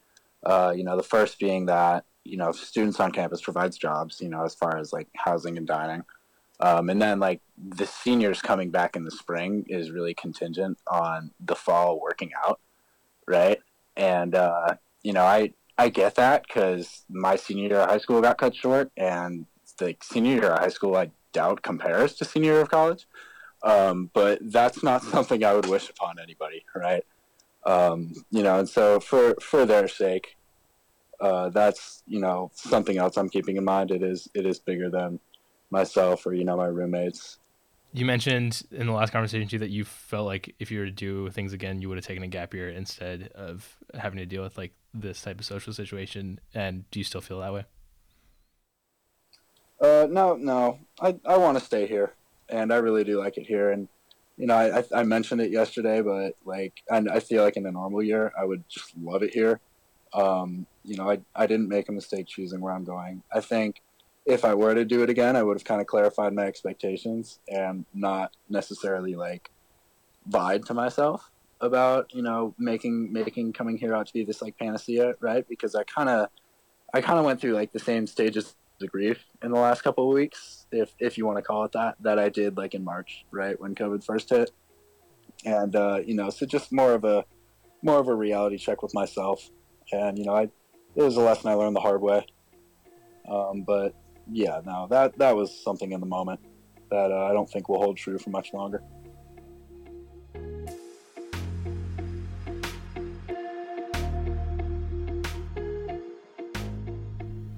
Uh, 0.44 0.72
you 0.76 0.84
know, 0.84 0.96
the 0.96 1.02
first 1.02 1.38
being 1.38 1.66
that 1.66 2.04
you 2.24 2.36
know 2.36 2.52
students 2.52 3.00
on 3.00 3.12
campus 3.12 3.40
provides 3.40 3.76
jobs. 3.76 4.20
You 4.20 4.28
know, 4.28 4.44
as 4.44 4.54
far 4.54 4.78
as 4.78 4.92
like 4.92 5.08
housing 5.16 5.56
and 5.56 5.66
dining. 5.66 6.02
Um, 6.58 6.88
and 6.88 7.00
then 7.02 7.20
like 7.20 7.42
the 7.58 7.86
seniors 7.86 8.40
coming 8.40 8.70
back 8.70 8.96
in 8.96 9.04
the 9.04 9.10
spring 9.10 9.66
is 9.68 9.90
really 9.90 10.14
contingent 10.14 10.78
on 10.90 11.30
the 11.38 11.54
fall 11.54 12.00
working 12.00 12.30
out, 12.46 12.60
right? 13.28 13.60
And 13.94 14.34
uh, 14.34 14.76
you 15.02 15.12
know, 15.12 15.24
I 15.24 15.52
I 15.78 15.90
get 15.90 16.14
that 16.14 16.46
because 16.46 17.04
my 17.10 17.36
senior 17.36 17.68
year 17.68 17.80
of 17.80 17.90
high 17.90 17.98
school 17.98 18.22
got 18.22 18.38
cut 18.38 18.54
short, 18.54 18.90
and 18.96 19.46
the 19.78 19.96
senior 20.02 20.32
year 20.32 20.52
of 20.52 20.58
high 20.60 20.68
school 20.68 20.96
I 20.96 21.10
doubt 21.32 21.62
compares 21.62 22.14
to 22.14 22.24
senior 22.24 22.52
year 22.52 22.60
of 22.62 22.70
college. 22.70 23.06
Um, 23.62 24.10
but 24.12 24.38
that's 24.42 24.82
not 24.82 25.02
something 25.14 25.44
I 25.44 25.54
would 25.54 25.66
wish 25.66 25.90
upon 25.90 26.18
anybody, 26.18 26.64
right? 26.74 27.04
Um, 27.64 28.12
you 28.30 28.42
know, 28.42 28.60
and 28.60 28.68
so 28.68 29.00
for 29.00 29.34
for 29.40 29.66
their 29.66 29.88
sake, 29.88 30.36
uh, 31.20 31.48
that's 31.48 32.02
you 32.06 32.20
know 32.20 32.50
something 32.54 32.96
else 32.96 33.16
I'm 33.16 33.28
keeping 33.28 33.56
in 33.56 33.64
mind. 33.64 33.90
It 33.90 34.02
is 34.02 34.28
it 34.34 34.46
is 34.46 34.58
bigger 34.58 34.90
than 34.90 35.18
myself 35.70 36.26
or 36.26 36.34
you 36.34 36.44
know 36.44 36.56
my 36.56 36.66
roommates. 36.66 37.38
You 37.92 38.04
mentioned 38.04 38.62
in 38.70 38.86
the 38.86 38.92
last 38.92 39.12
conversation 39.12 39.48
too 39.48 39.58
that 39.60 39.70
you 39.70 39.84
felt 39.84 40.26
like 40.26 40.54
if 40.58 40.70
you 40.70 40.80
were 40.80 40.84
to 40.84 40.90
do 40.90 41.30
things 41.30 41.52
again, 41.52 41.80
you 41.80 41.88
would 41.88 41.96
have 41.96 42.04
taken 42.04 42.22
a 42.22 42.28
gap 42.28 42.52
year 42.52 42.68
instead 42.68 43.30
of 43.34 43.78
having 43.94 44.18
to 44.18 44.26
deal 44.26 44.42
with 44.42 44.58
like 44.58 44.72
this 44.92 45.22
type 45.22 45.38
of 45.38 45.46
social 45.46 45.72
situation. 45.72 46.38
And 46.54 46.88
do 46.90 47.00
you 47.00 47.04
still 47.04 47.20
feel 47.20 47.40
that 47.40 47.54
way? 47.54 47.64
Uh, 49.80 50.06
no, 50.10 50.36
no, 50.36 50.78
I 51.00 51.16
I 51.24 51.36
want 51.36 51.58
to 51.58 51.64
stay 51.64 51.86
here, 51.86 52.14
and 52.48 52.72
I 52.72 52.76
really 52.76 53.04
do 53.04 53.18
like 53.18 53.36
it 53.36 53.46
here. 53.46 53.70
And 53.70 53.88
you 54.36 54.46
know, 54.46 54.56
I 54.56 54.84
I 54.94 55.02
mentioned 55.02 55.40
it 55.40 55.50
yesterday, 55.50 56.02
but 56.02 56.34
like, 56.44 56.74
and 56.88 57.10
I 57.10 57.20
feel 57.20 57.42
like 57.42 57.56
in 57.56 57.66
a 57.66 57.72
normal 57.72 58.02
year, 58.02 58.32
I 58.38 58.44
would 58.44 58.64
just 58.68 58.96
love 58.96 59.22
it 59.22 59.32
here. 59.32 59.60
Um, 60.12 60.66
you 60.84 60.96
know, 60.96 61.10
I 61.10 61.20
I 61.34 61.46
didn't 61.46 61.68
make 61.68 61.88
a 61.88 61.92
mistake 61.92 62.26
choosing 62.26 62.60
where 62.60 62.72
I'm 62.72 62.84
going. 62.84 63.22
I 63.32 63.40
think 63.40 63.82
if 64.26 64.44
I 64.44 64.54
were 64.54 64.74
to 64.74 64.84
do 64.84 65.02
it 65.02 65.10
again, 65.10 65.36
I 65.36 65.42
would 65.42 65.56
have 65.56 65.64
kind 65.64 65.80
of 65.80 65.86
clarified 65.86 66.34
my 66.34 66.44
expectations 66.44 67.38
and 67.48 67.84
not 67.94 68.32
necessarily 68.48 69.14
like 69.14 69.50
lied 70.30 70.66
to 70.66 70.74
myself 70.74 71.30
about 71.60 72.12
you 72.14 72.22
know 72.22 72.54
making 72.58 73.12
making 73.12 73.52
coming 73.52 73.78
here 73.78 73.94
out 73.94 74.06
to 74.06 74.12
be 74.12 74.24
this 74.24 74.42
like 74.42 74.58
panacea, 74.58 75.14
right? 75.20 75.48
Because 75.48 75.74
I 75.74 75.84
kind 75.84 76.08
of 76.08 76.28
I 76.92 77.00
kind 77.00 77.18
of 77.18 77.24
went 77.24 77.40
through 77.40 77.54
like 77.54 77.72
the 77.72 77.78
same 77.78 78.06
stages 78.06 78.54
of 78.82 78.90
grief 78.90 79.24
in 79.42 79.50
the 79.50 79.58
last 79.58 79.82
couple 79.82 80.08
of 80.08 80.14
weeks, 80.14 80.66
if 80.72 80.94
if 80.98 81.18
you 81.18 81.26
want 81.26 81.38
to 81.38 81.42
call 81.42 81.64
it 81.64 81.72
that, 81.72 81.96
that 82.00 82.18
I 82.18 82.28
did 82.28 82.56
like 82.56 82.74
in 82.74 82.84
March, 82.84 83.24
right 83.30 83.58
when 83.60 83.74
COVID 83.74 84.04
first 84.04 84.30
hit, 84.30 84.50
and 85.44 85.74
uh, 85.74 86.00
you 86.04 86.14
know, 86.14 86.30
so 86.30 86.46
just 86.46 86.72
more 86.72 86.92
of 86.92 87.04
a 87.04 87.24
more 87.82 87.98
of 87.98 88.08
a 88.08 88.14
reality 88.14 88.58
check 88.58 88.82
with 88.82 88.94
myself, 88.94 89.48
and 89.92 90.18
you 90.18 90.24
know, 90.24 90.34
I 90.34 90.42
it 90.94 91.02
was 91.02 91.16
a 91.16 91.20
lesson 91.20 91.50
I 91.50 91.54
learned 91.54 91.76
the 91.76 91.80
hard 91.80 92.00
way. 92.00 92.26
Um, 93.28 93.62
but 93.62 93.94
yeah, 94.30 94.60
no, 94.64 94.86
that 94.90 95.16
that 95.18 95.36
was 95.36 95.62
something 95.62 95.92
in 95.92 96.00
the 96.00 96.06
moment 96.06 96.40
that 96.90 97.10
uh, 97.10 97.26
I 97.26 97.32
don't 97.32 97.48
think 97.48 97.68
will 97.68 97.78
hold 97.78 97.96
true 97.96 98.18
for 98.18 98.30
much 98.30 98.52
longer. 98.52 98.82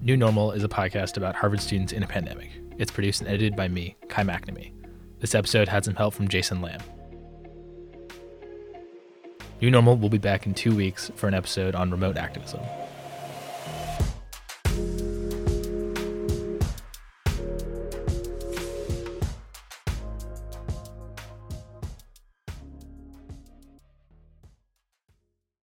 New 0.09 0.17
Normal 0.17 0.53
is 0.53 0.65
a 0.65 0.69
podcast 0.69 1.19
about 1.19 1.37
Harvard 1.37 1.61
students 1.61 1.93
in 1.93 2.03
a 2.03 2.07
pandemic. 2.07 2.49
It's 2.79 2.91
produced 2.91 3.21
and 3.21 3.29
edited 3.29 3.55
by 3.55 3.69
me, 3.69 3.95
Kai 4.09 4.23
McNamee. 4.23 4.73
This 5.21 5.35
episode 5.35 5.69
had 5.69 5.85
some 5.85 5.97
help 5.97 6.15
from 6.15 6.29
Jason 6.29 6.63
Lamb. 6.63 6.81
New 9.61 9.71
Normal 9.71 9.99
will 9.99 10.09
be 10.09 10.17
back 10.17 10.47
in 10.47 10.55
two 10.55 10.75
weeks 10.75 11.11
for 11.15 11.29
an 11.29 11.35
episode 11.35 11.75
on 11.75 11.91
remote 11.91 12.17
activism. 12.17 12.61